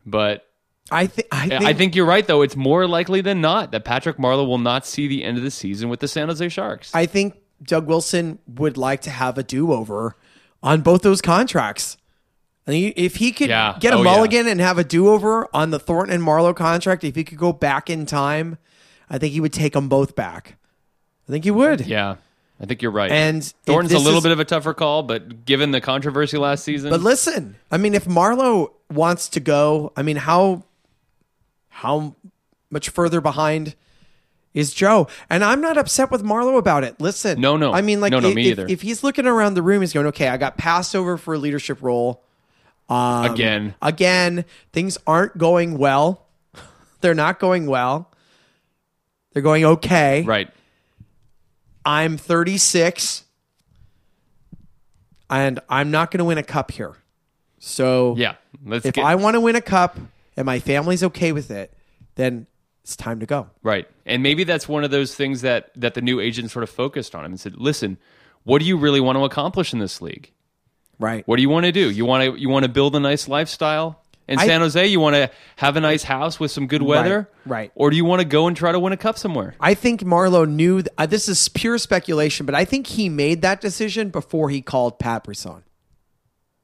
But 0.05 0.47
I 0.91 1.07
think 1.07 1.27
I 1.31 1.49
think, 1.49 1.63
I 1.63 1.73
think 1.73 1.95
you're 1.95 2.05
right, 2.05 2.25
though. 2.25 2.41
It's 2.41 2.55
more 2.55 2.87
likely 2.87 3.21
than 3.21 3.41
not 3.41 3.71
that 3.71 3.83
Patrick 3.83 4.17
Marleau 4.17 4.47
will 4.47 4.57
not 4.57 4.85
see 4.85 5.07
the 5.07 5.23
end 5.23 5.37
of 5.37 5.43
the 5.43 5.51
season 5.51 5.89
with 5.89 5.99
the 5.99 6.07
San 6.07 6.29
Jose 6.29 6.47
Sharks. 6.49 6.93
I 6.95 7.05
think 7.05 7.35
Doug 7.61 7.87
Wilson 7.87 8.39
would 8.47 8.77
like 8.77 9.01
to 9.01 9.09
have 9.09 9.37
a 9.37 9.43
do 9.43 9.71
over 9.73 10.15
on 10.61 10.81
both 10.81 11.01
those 11.01 11.21
contracts. 11.21 11.97
And 12.65 12.75
he, 12.75 12.87
if 12.89 13.17
he 13.17 13.33
could 13.33 13.49
Yeah. 13.49 13.75
get 13.79 13.93
a 13.93 13.97
Oh, 13.97 13.99
yeah. 13.99 14.03
mulligan 14.03 14.47
and 14.47 14.61
have 14.61 14.77
a 14.77 14.83
do 14.85 15.09
over 15.09 15.49
on 15.53 15.71
the 15.71 15.79
Thornton 15.79 16.15
and 16.15 16.23
Marleau 16.25 16.55
contract, 16.55 17.03
if 17.03 17.15
he 17.15 17.25
could 17.25 17.37
go 17.37 17.51
back 17.51 17.89
in 17.89 18.05
time, 18.05 18.57
I 19.09 19.17
think 19.17 19.33
he 19.33 19.41
would 19.41 19.51
take 19.51 19.73
them 19.73 19.89
both 19.89 20.15
back. 20.15 20.57
I 21.27 21.31
think 21.31 21.43
he 21.45 21.51
would. 21.51 21.85
yeah, 21.87 22.15
I 22.59 22.65
think 22.65 22.81
you're 22.81 22.91
right. 22.91 23.11
And 23.11 23.43
Thornton's 23.65 23.93
a 23.93 23.99
little 23.99 24.17
is- 24.17 24.23
bit 24.23 24.31
of 24.31 24.39
a 24.39 24.45
tougher 24.45 24.73
call, 24.73 25.03
but 25.03 25.45
given 25.45 25.71
the 25.71 25.81
controversy 25.81 26.37
last 26.37 26.63
season, 26.63 26.89
But 26.89 27.01
listen, 27.01 27.55
I 27.71 27.77
mean, 27.77 27.93
if 27.93 28.05
Marleau 28.05 28.71
wants 28.91 29.29
to 29.29 29.39
go, 29.39 29.91
I 29.95 30.01
mean, 30.01 30.17
how 30.17 30.63
how 31.69 32.15
much 32.69 32.89
further 32.89 33.21
behind 33.21 33.75
is 34.53 34.73
Joe? 34.73 35.07
And 35.29 35.43
I'm 35.43 35.61
not 35.61 35.77
upset 35.77 36.11
with 36.11 36.23
Marleau 36.23 36.57
about 36.57 36.83
it. 36.83 36.99
Listen, 37.01 37.41
No, 37.41 37.57
no. 37.57 37.73
I 37.73 37.81
mean, 37.81 37.99
like, 38.01 38.11
No, 38.11 38.19
no, 38.19 38.29
if, 38.29 38.35
me 38.35 38.49
either. 38.49 38.67
if 38.67 38.81
he's 38.81 39.03
looking 39.03 39.25
around 39.25 39.55
the 39.55 39.61
room, 39.61 39.81
he's 39.81 39.93
going, 39.93 40.07
okay, 40.07 40.27
I 40.27 40.37
got 40.37 40.57
passed 40.57 40.95
over 40.95 41.17
for 41.17 41.33
a 41.33 41.37
leadership 41.37 41.81
role 41.81 42.23
um, 42.89 43.31
again, 43.31 43.75
again. 43.81 44.45
Things 44.71 44.97
aren't 45.07 45.37
going 45.37 45.77
well. 45.77 46.25
They're 47.01 47.15
not 47.15 47.39
going 47.39 47.65
well. 47.65 48.11
They're 49.33 49.41
going 49.41 49.65
okay. 49.65 50.21
right? 50.23 50.49
I'm 51.85 52.17
36 52.17 53.23
and 55.29 55.59
I'm 55.69 55.91
not 55.91 56.11
going 56.11 56.19
to 56.19 56.25
win 56.25 56.37
a 56.37 56.43
cup 56.43 56.71
here. 56.71 56.95
So 57.59 58.15
Yeah. 58.17 58.35
Let's 58.65 58.85
if 58.85 58.93
get 58.93 59.05
I 59.05 59.15
want 59.15 59.35
to 59.35 59.41
win 59.41 59.55
a 59.55 59.61
cup 59.61 59.97
and 60.37 60.45
my 60.45 60.59
family's 60.59 61.03
okay 61.03 61.31
with 61.31 61.51
it, 61.51 61.73
then 62.15 62.47
it's 62.83 62.95
time 62.95 63.19
to 63.21 63.25
go. 63.25 63.49
right. 63.63 63.87
And 64.05 64.21
maybe 64.21 64.43
that's 64.43 64.67
one 64.67 64.83
of 64.83 64.91
those 64.91 65.15
things 65.15 65.41
that 65.41 65.71
that 65.75 65.93
the 65.93 66.01
new 66.01 66.19
agent 66.19 66.51
sort 66.51 66.63
of 66.63 66.69
focused 66.69 67.15
on 67.15 67.23
him 67.23 67.31
and 67.31 67.39
said, 67.39 67.55
"Listen, 67.55 67.97
what 68.43 68.59
do 68.59 68.65
you 68.65 68.75
really 68.77 68.99
want 68.99 69.17
to 69.17 69.23
accomplish 69.23 69.71
in 69.71 69.79
this 69.79 70.01
league? 70.01 70.31
Right. 70.99 71.25
What 71.25 71.37
do 71.37 71.41
you 71.41 71.49
want 71.49 71.65
to 71.65 71.71
do? 71.71 71.89
You 71.89 72.05
want 72.05 72.35
to 72.35 72.39
you 72.39 72.49
want 72.49 72.63
to 72.63 72.69
build 72.69 72.95
a 72.95 72.99
nice 72.99 73.29
lifestyle 73.29 74.02
in 74.27 74.39
I- 74.39 74.45
San 74.45 74.61
Jose? 74.61 74.85
You 74.87 74.99
want 74.99 75.15
to 75.15 75.29
have 75.57 75.75
a 75.77 75.81
nice 75.81 76.03
house 76.03 76.39
with 76.39 76.51
some 76.51 76.67
good 76.67 76.81
weather, 76.81 77.29
right. 77.45 77.71
Or 77.75 77.89
do 77.89 77.95
you 77.95 78.05
want 78.05 78.21
to 78.21 78.25
go 78.27 78.47
and 78.47 78.55
try 78.55 78.71
to 78.71 78.79
win 78.79 78.93
a 78.93 78.97
cup 78.97 79.17
somewhere? 79.17 79.55
I 79.59 79.73
think 79.73 80.01
Marleau 80.01 80.47
knew 80.49 80.81
th- 80.81 80.93
uh, 80.97 81.05
this 81.05 81.27
is 81.27 81.49
pure 81.49 81.77
speculation, 81.77 82.45
but 82.45 82.55
I 82.55 82.65
think 82.65 82.87
he 82.87 83.09
made 83.09 83.41
that 83.41 83.61
decision 83.61 84.09
before 84.09 84.49
he 84.49 84.61
called 84.61 84.99
Pat 84.99 85.23
Brisson. 85.23 85.63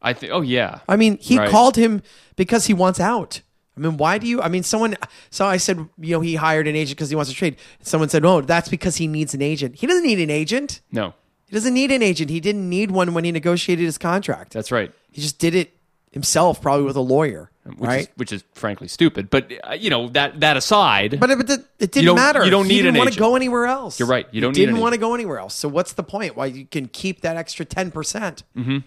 I 0.02 0.13
think. 0.13 0.32
Oh 0.32 0.41
yeah, 0.41 0.80
I 0.88 0.95
mean, 0.95 1.17
he 1.19 1.38
Right. 1.38 1.50
called 1.50 1.76
him 1.76 2.02
because 2.38 2.67
he 2.67 2.74
wants 2.74 3.00
out. 3.00 3.41
I 3.76 3.82
mean, 3.82 3.98
why 3.98 4.17
do 4.17 4.28
you? 4.28 4.41
I 4.41 4.48
mean, 4.50 4.63
someone. 4.63 4.95
So 5.30 5.45
I 5.45 5.58
said, 5.58 5.78
you 6.00 6.15
know, 6.15 6.22
he 6.22 6.36
hired 6.36 6.67
an 6.67 6.76
agent 6.76 6.98
because 6.98 7.10
he 7.10 7.15
wants 7.15 7.30
to 7.32 7.36
trade. 7.36 7.58
Someone 7.82 8.10
said, 8.10 8.24
oh, 8.26 8.41
that's 8.41 8.67
because 8.69 8.95
he 8.98 9.08
needs 9.08 9.34
an 9.34 9.41
agent. 9.41 9.76
He 9.76 9.88
doesn't 9.88 10.04
need 10.06 10.19
an 10.19 10.30
agent. 10.30 10.82
no, 10.91 11.13
He 11.48 11.54
doesn't 11.56 11.74
need 11.74 11.91
an 11.91 12.02
agent. 12.02 12.30
He 12.30 12.39
didn't 12.39 12.67
need 12.69 12.91
one 12.91 13.13
when 13.13 13.24
he 13.24 13.32
negotiated 13.32 13.84
his 13.86 13.98
contract. 13.98 14.54
that's 14.54 14.72
right. 14.72 14.91
He 15.12 15.22
just 15.22 15.39
did 15.39 15.56
it 15.56 15.76
himself, 16.12 16.62
probably 16.62 16.86
with 16.86 16.95
a 16.95 17.02
lawyer, 17.02 17.52
Which 17.65 17.78
right? 17.80 18.00
is 18.02 18.08
which 18.15 18.32
is 18.34 18.43
frankly 18.54 18.88
stupid. 18.88 19.30
But 19.30 19.52
uh, 19.63 19.74
you 19.74 19.89
know 19.89 20.10
that 20.10 20.39
that 20.39 20.58
aside, 20.58 21.19
but 21.19 21.30
it, 21.30 21.38
but 21.38 21.50
it, 21.50 21.60
it 21.80 21.91
didn't 21.91 22.06
don't- 22.08 22.15
matter. 22.15 22.43
you 22.45 22.52
don't 22.52 22.65
he 22.65 22.69
need 22.69 22.82
didn't 22.84 22.95
an 22.95 23.00
want 23.00 23.13
to 23.13 23.19
go 23.19 23.36
anywhere 23.36 23.65
else. 23.67 24.00
You're 24.00 24.08
right. 24.10 24.28
You 24.32 24.41
don't 24.41 24.56
he 24.56 24.62
need 24.62 24.65
didn't 24.67 24.78
an 24.78 24.82
want 24.82 24.93
to 24.95 25.00
go 25.00 25.13
anywhere 25.13 25.39
else. 25.39 25.54
So 25.56 25.67
what's 25.69 25.93
the 25.93 26.04
point? 26.04 26.36
Why 26.36 26.48
you 26.48 26.65
can 26.65 26.88
keep 26.88 27.22
that 27.22 27.38
extra 27.38 27.65
ten 27.65 27.91
percent? 27.91 28.43
Mm-hmm. 28.58 28.78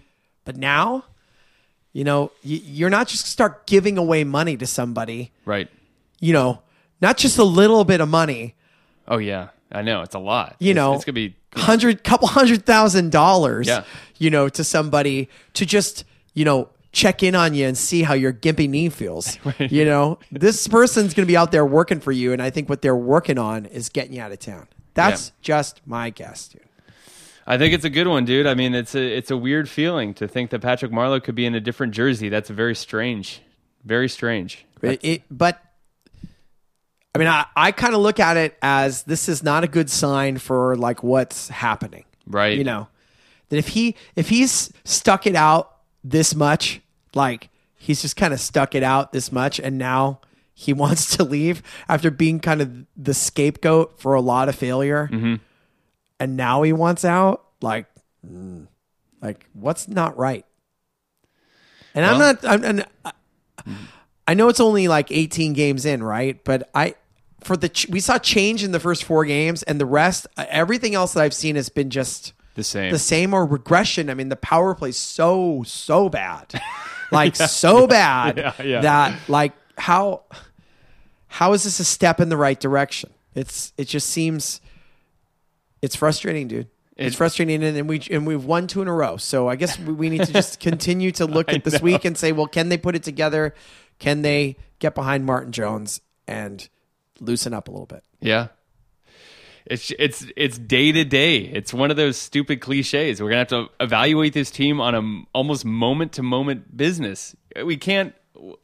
But 0.45 0.57
now, 0.57 1.05
you 1.93 2.03
know, 2.03 2.31
you, 2.41 2.59
you're 2.63 2.89
not 2.89 3.07
just 3.07 3.25
start 3.27 3.65
giving 3.67 3.97
away 3.97 4.23
money 4.23 4.57
to 4.57 4.65
somebody. 4.67 5.31
right? 5.45 5.69
You 6.19 6.33
know, 6.33 6.61
not 7.01 7.17
just 7.17 7.37
a 7.37 7.43
little 7.43 7.83
bit 7.85 8.01
of 8.01 8.09
money. 8.09 8.55
Oh 9.07 9.17
yeah, 9.17 9.49
I 9.71 9.81
know 9.81 10.01
it's 10.01 10.15
a 10.15 10.19
lot. 10.19 10.55
You 10.59 10.71
It's- 10.71 10.75
know, 10.75 10.95
it's 10.95 11.05
gonna 11.05 11.13
be 11.13 11.35
hundred, 11.55 12.03
couple 12.03 12.27
hundred 12.27 12.65
thousand 12.65 13.11
dollars. 13.11 13.67
Yeah. 13.67 13.83
You 14.17 14.29
know, 14.29 14.49
to 14.49 14.63
somebody 14.63 15.29
to 15.53 15.65
just 15.65 16.03
you 16.33 16.45
know 16.45 16.69
check 16.93 17.21
in 17.23 17.35
on 17.35 17.53
you 17.53 17.67
and 17.67 17.77
see 17.77 18.03
how 18.03 18.13
your 18.13 18.31
gimpy 18.31 18.69
knee 18.69 18.87
feels. 18.89 19.37
You 19.59 19.83
know, 19.83 20.19
this 20.31 20.67
person's 20.67 21.13
going 21.13 21.25
to 21.25 21.31
be 21.31 21.35
out 21.35 21.51
there 21.51 21.65
working 21.65 21.99
for 21.99 22.11
you, 22.13 22.31
and 22.31 22.41
I 22.41 22.49
think 22.49 22.69
what 22.69 22.81
they're 22.81 22.95
working 22.95 23.37
on 23.37 23.65
is 23.65 23.89
getting 23.89 24.13
you 24.13 24.21
out 24.21 24.31
of 24.31 24.39
town. 24.39 24.67
That's 24.93 25.31
just 25.41 25.81
my 25.85 26.09
guess, 26.11 26.47
dude. 26.47 26.61
I 27.45 27.57
think 27.57 27.73
it's 27.73 27.83
a 27.83 27.89
good 27.89 28.07
one, 28.07 28.23
dude. 28.23 28.45
I 28.47 28.53
mean, 28.53 28.73
it's 28.73 28.95
a 28.95 29.01
it's 29.17 29.29
a 29.31 29.35
weird 29.35 29.67
feeling 29.69 30.13
to 30.13 30.27
think 30.29 30.51
that 30.51 30.61
Patrick 30.61 30.91
Marleau 30.93 31.21
could 31.21 31.35
be 31.35 31.45
in 31.45 31.55
a 31.55 31.59
different 31.59 31.93
jersey. 31.93 32.29
That's 32.29 32.49
very 32.49 32.75
strange, 32.75 33.41
very 33.83 34.07
strange. 34.07 34.65
It, 34.81 34.99
it- 35.03 35.23
but 35.29 35.59
I 37.15 37.19
mean, 37.19 37.27
I, 37.27 37.45
I 37.55 37.71
kind 37.71 37.93
of 37.93 38.01
look 38.01 38.19
at 38.19 38.37
it 38.37 38.57
as 38.61 39.03
this 39.03 39.27
is 39.29 39.43
not 39.43 39.63
a 39.63 39.67
good 39.67 39.89
sign 39.89 40.37
for 40.37 40.75
like 40.77 41.03
what's 41.03 41.49
happening. 41.49 42.05
Right. 42.25 42.57
You 42.57 42.63
know, 42.63 42.87
that 43.49 43.57
if 43.57 43.69
he 43.69 43.95
if 44.15 44.29
he's 44.29 44.71
stuck 44.85 45.27
it 45.27 45.35
out 45.35 45.77
this 46.03 46.33
much, 46.35 46.81
like 47.15 47.49
he's 47.75 48.01
just 48.01 48.15
kind 48.15 48.33
of 48.33 48.39
stuck 48.39 48.75
it 48.75 48.83
out 48.83 49.11
this 49.11 49.31
much, 49.31 49.59
and 49.59 49.77
now 49.77 50.21
he 50.53 50.71
wants 50.83 51.15
to 51.17 51.23
leave 51.23 51.61
after 51.89 52.09
being 52.11 52.39
kind 52.39 52.61
of 52.61 52.85
the 52.95 53.13
scapegoat 53.13 53.99
for 53.99 54.13
a 54.13 54.21
lot 54.21 54.49
of 54.49 54.55
failure, 54.55 55.09
and 56.19 56.37
now 56.37 56.61
he 56.63 56.73
wants 56.73 57.03
out. 57.05 57.43
Like, 57.61 57.85
mm, 58.27 58.67
like 59.21 59.47
what's 59.53 59.87
not 59.87 60.17
right? 60.17 60.45
And 61.95 62.05
I'm 62.05 62.17
not. 62.19 62.43
I'm, 62.45 62.63
and 62.63 62.85
I, 63.05 63.11
I 64.27 64.33
know 64.33 64.47
it's 64.49 64.59
only 64.59 64.87
like 64.87 65.11
18 65.11 65.53
games 65.53 65.85
in, 65.85 66.01
right? 66.01 66.43
But 66.43 66.69
I 66.73 66.95
for 67.41 67.55
the 67.57 67.69
ch- 67.69 67.87
we 67.89 67.99
saw 67.99 68.17
change 68.17 68.63
in 68.63 68.71
the 68.71 68.79
first 68.79 69.03
four 69.03 69.25
games, 69.25 69.63
and 69.63 69.79
the 69.79 69.85
rest, 69.85 70.27
uh, 70.37 70.45
everything 70.49 70.95
else 70.95 71.13
that 71.13 71.21
I've 71.23 71.33
seen 71.33 71.55
has 71.55 71.69
been 71.69 71.89
just 71.89 72.33
The 72.55 72.63
same. 72.63 72.91
the 72.91 72.99
same 72.99 73.33
or 73.33 73.45
regression. 73.45 74.09
I 74.09 74.13
mean, 74.13 74.29
the 74.29 74.35
power 74.35 74.73
play's 74.73 74.97
so 74.97 75.63
so 75.67 76.09
bad, 76.09 76.59
like 77.11 77.35
so 77.35 77.87
bad 77.87 78.37
Yeah, 78.37 78.53
yeah. 78.63 78.81
that 78.81 79.19
like 79.29 79.53
how 79.77 80.23
how 81.27 81.53
is 81.53 81.63
this 81.63 81.79
a 81.79 81.83
step 81.83 82.19
in 82.19 82.29
the 82.29 82.37
right 82.37 82.59
direction? 82.59 83.09
It's 83.35 83.73
it 83.77 83.85
just 83.87 84.09
seems 84.09 84.61
it's 85.81 85.95
frustrating, 85.95 86.47
dude. 86.47 86.67
It's 86.95 87.15
It- 87.15 87.17
frustrating, 87.17 87.63
and, 87.63 87.75
and 87.77 87.89
we 87.89 88.01
and 88.11 88.25
we've 88.27 88.43
won 88.45 88.67
two 88.67 88.81
in 88.81 88.87
a 88.87 88.93
row. 88.93 89.17
So 89.17 89.47
I 89.49 89.55
guess 89.55 89.79
we, 89.79 89.93
we 89.93 90.09
need 90.09 90.23
to 90.25 90.31
just 90.33 90.59
continue 90.59 91.11
to 91.13 91.25
look 91.25 91.49
at 91.51 91.63
this 91.63 91.81
week 91.81 92.05
and 92.05 92.17
say, 92.17 92.31
well, 92.31 92.47
can 92.47 92.69
they 92.69 92.77
put 92.77 92.95
it 92.95 93.03
together? 93.03 93.53
Can 93.99 94.21
they 94.21 94.57
get 94.79 94.93
behind 94.95 95.25
Martin 95.25 95.51
Jones 95.51 96.01
and 96.27 96.67
loosen 97.19 97.53
up 97.53 97.67
a 97.67 97.71
little 97.71 97.85
bit? 97.87 98.03
Yeah. 98.19 98.47
It's 99.65 99.91
it's 99.97 100.25
it's 100.35 100.57
day 100.57 100.91
to 100.91 101.05
day. 101.05 101.37
It's 101.37 101.73
one 101.73 101.89
of 101.91 101.97
those 101.97 102.17
stupid 102.17 102.59
cliches. 102.59 103.21
We're 103.21 103.29
gonna 103.29 103.39
have 103.39 103.47
to 103.49 103.67
evaluate 103.79 104.33
this 104.33 104.51
team 104.51 104.81
on 104.81 104.95
a 104.95 105.23
almost 105.33 105.63
moment 105.63 106.11
to 106.13 106.23
moment 106.23 106.75
business. 106.75 107.35
We 107.63 107.77
can't 107.77 108.13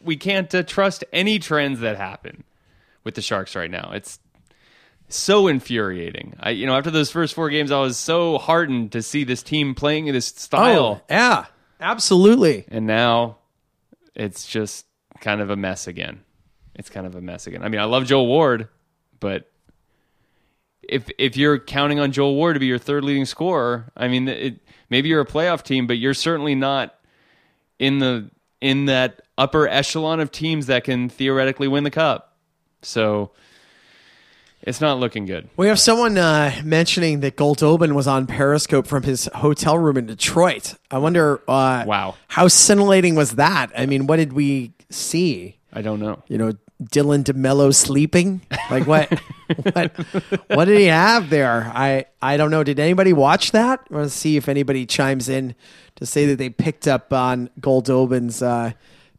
we 0.01 0.17
can't 0.17 0.53
uh, 0.53 0.63
trust 0.63 1.03
any 1.13 1.39
trends 1.39 1.79
that 1.79 1.95
happen 1.97 2.43
with 3.05 3.15
the 3.15 3.21
Sharks 3.21 3.55
right 3.55 3.71
now. 3.71 3.91
It's 3.93 4.19
so 5.07 5.47
infuriating. 5.47 6.35
I 6.39 6.49
you 6.51 6.65
know 6.65 6.75
after 6.75 6.91
those 6.91 7.11
first 7.11 7.33
four 7.33 7.49
games, 7.49 7.71
I 7.71 7.79
was 7.79 7.97
so 7.97 8.37
heartened 8.37 8.91
to 8.91 9.01
see 9.01 9.23
this 9.23 9.41
team 9.41 9.75
playing 9.75 10.07
in 10.07 10.13
this 10.13 10.25
style, 10.27 11.01
Oh, 11.01 11.05
yeah, 11.09 11.45
absolutely. 11.79 12.65
and 12.67 12.85
now 12.85 13.37
it's 14.15 14.45
just 14.45 14.85
kind 15.21 15.39
of 15.39 15.49
a 15.49 15.55
mess 15.55 15.87
again. 15.87 16.21
It's 16.75 16.89
kind 16.89 17.07
of 17.07 17.15
a 17.15 17.21
mess 17.21 17.47
again. 17.47 17.63
I 17.63 17.69
mean, 17.69 17.79
I 17.81 17.85
love 17.85 18.05
Joel 18.05 18.27
Ward, 18.27 18.67
but 19.19 19.49
if 20.89 21.09
if 21.17 21.37
you're 21.37 21.59
counting 21.59 21.99
on 21.99 22.11
Joel 22.11 22.35
Ward 22.35 22.55
to 22.55 22.59
be 22.59 22.65
your 22.67 22.77
third 22.79 23.03
leading 23.03 23.25
scorer, 23.25 23.91
I 23.95 24.07
mean, 24.07 24.27
it, 24.27 24.59
maybe 24.89 25.09
you're 25.09 25.21
a 25.21 25.25
playoff 25.25 25.63
team, 25.63 25.87
but 25.87 25.97
you're 25.97 26.13
certainly 26.13 26.55
not 26.55 26.95
in 27.79 27.99
the 27.99 28.29
in 28.61 28.85
that 28.85 29.21
upper 29.37 29.67
echelon 29.67 30.19
of 30.19 30.31
teams 30.31 30.65
that 30.67 30.83
can 30.83 31.07
theoretically 31.09 31.67
win 31.67 31.83
the 31.85 31.91
cup. 31.91 32.35
So 32.81 33.31
it's 34.61 34.81
not 34.81 34.99
looking 34.99 35.25
good. 35.25 35.47
We 35.55 35.67
have 35.67 35.79
someone 35.79 36.17
uh, 36.17 36.53
mentioning 36.65 37.21
that 37.21 37.37
Goldobin 37.37 37.93
was 37.93 38.07
on 38.07 38.27
Periscope 38.27 38.85
from 38.87 39.03
his 39.03 39.29
hotel 39.35 39.77
room 39.77 39.95
in 39.95 40.05
Detroit. 40.07 40.75
I 40.91 40.97
wonder, 40.97 41.41
uh, 41.47 41.85
Wow. 41.87 42.15
how 42.27 42.49
scintillating 42.49 43.15
was 43.15 43.31
that? 43.35 43.71
I 43.77 43.85
mean, 43.85 44.05
what 44.07 44.17
did 44.17 44.33
we 44.33 44.73
see? 44.89 45.55
I 45.71 45.81
don't 45.81 46.01
know. 46.01 46.23
You 46.27 46.37
know, 46.37 46.51
Dylan 46.83 47.23
DeMelo 47.23 47.73
sleeping? 47.75 48.41
Like 48.71 48.87
what? 48.87 49.09
what? 49.73 49.91
What 50.49 50.65
did 50.65 50.77
he 50.79 50.85
have 50.85 51.29
there? 51.29 51.71
I 51.75 52.05
I 52.21 52.37
don't 52.37 52.51
know. 52.51 52.63
Did 52.63 52.79
anybody 52.79 53.11
watch 53.13 53.51
that? 53.51 53.81
I 53.91 53.93
want 53.93 54.05
to 54.05 54.09
see 54.15 54.37
if 54.37 54.47
anybody 54.47 54.85
chimes 54.85 55.27
in 55.29 55.55
to 55.95 56.05
say 56.05 56.25
that 56.27 56.37
they 56.37 56.49
picked 56.49 56.87
up 56.87 57.11
on 57.11 57.49
Goldobin's 57.59 58.41
uh, 58.41 58.71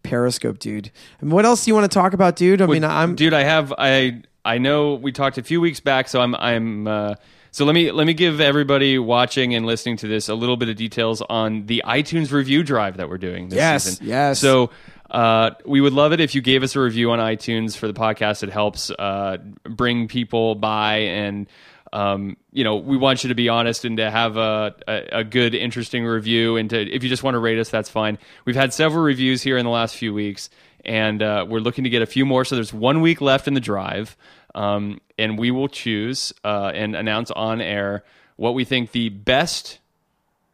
Periscope, 0.02 0.58
dude. 0.58 0.90
And 1.20 1.30
what 1.30 1.44
else 1.44 1.64
do 1.64 1.70
you 1.70 1.74
want 1.74 1.90
to 1.90 1.94
talk 1.94 2.14
about, 2.14 2.36
dude? 2.36 2.62
I 2.62 2.66
mean, 2.66 2.84
I'm 2.84 3.14
dude. 3.14 3.34
I 3.34 3.42
have 3.42 3.74
I 3.76 4.22
I 4.44 4.56
know 4.58 4.94
we 4.94 5.12
talked 5.12 5.36
a 5.36 5.42
few 5.42 5.60
weeks 5.60 5.80
back, 5.80 6.08
so 6.08 6.22
I'm 6.22 6.34
I'm 6.36 6.86
uh, 6.88 7.14
So 7.50 7.66
let 7.66 7.74
me 7.74 7.92
let 7.92 8.06
me 8.06 8.14
give 8.14 8.40
everybody 8.40 8.98
watching 8.98 9.54
and 9.54 9.66
listening 9.66 9.98
to 9.98 10.08
this 10.08 10.30
a 10.30 10.34
little 10.34 10.56
bit 10.56 10.70
of 10.70 10.76
details 10.76 11.20
on 11.28 11.66
the 11.66 11.82
iTunes 11.84 12.32
review 12.32 12.62
drive 12.62 12.96
that 12.96 13.10
we're 13.10 13.18
doing 13.18 13.50
this 13.50 13.58
Yes, 13.58 13.84
season. 13.84 14.06
yes. 14.06 14.38
So 14.40 14.70
uh, 15.10 15.50
we 15.64 15.80
would 15.80 15.92
love 15.92 16.12
it 16.12 16.20
if 16.20 16.34
you 16.34 16.40
gave 16.40 16.62
us 16.62 16.76
a 16.76 16.80
review 16.80 17.10
on 17.10 17.18
iTunes 17.18 17.76
for 17.76 17.86
the 17.86 17.94
podcast. 17.94 18.42
It 18.42 18.50
helps 18.50 18.90
uh, 18.90 19.38
bring 19.64 20.08
people 20.08 20.54
by 20.54 20.96
and. 20.98 21.48
Um, 21.92 22.36
you 22.52 22.62
know, 22.62 22.76
we 22.76 22.96
want 22.96 23.24
you 23.24 23.30
to 23.30 23.34
be 23.34 23.48
honest 23.48 23.84
and 23.84 23.96
to 23.96 24.08
have 24.08 24.36
a, 24.36 24.76
a, 24.86 25.08
a 25.10 25.24
good, 25.24 25.56
interesting 25.56 26.04
review. 26.04 26.56
And 26.56 26.70
to, 26.70 26.80
if 26.80 27.02
you 27.02 27.08
just 27.08 27.24
want 27.24 27.34
to 27.34 27.40
rate 27.40 27.58
us, 27.58 27.68
that's 27.68 27.88
fine. 27.88 28.16
We've 28.44 28.54
had 28.54 28.72
several 28.72 29.02
reviews 29.02 29.42
here 29.42 29.58
in 29.58 29.64
the 29.64 29.72
last 29.72 29.96
few 29.96 30.14
weeks, 30.14 30.50
and 30.84 31.20
uh, 31.20 31.46
we're 31.48 31.58
looking 31.58 31.82
to 31.82 31.90
get 31.90 32.00
a 32.00 32.06
few 32.06 32.24
more. 32.24 32.44
So 32.44 32.54
there's 32.54 32.72
one 32.72 33.00
week 33.00 33.20
left 33.20 33.48
in 33.48 33.54
the 33.54 33.60
drive, 33.60 34.16
um, 34.54 35.00
and 35.18 35.36
we 35.36 35.50
will 35.50 35.66
choose 35.66 36.32
uh, 36.44 36.70
and 36.72 36.94
announce 36.94 37.32
on 37.32 37.60
air 37.60 38.04
what 38.36 38.54
we 38.54 38.64
think 38.64 38.92
the 38.92 39.08
best 39.08 39.79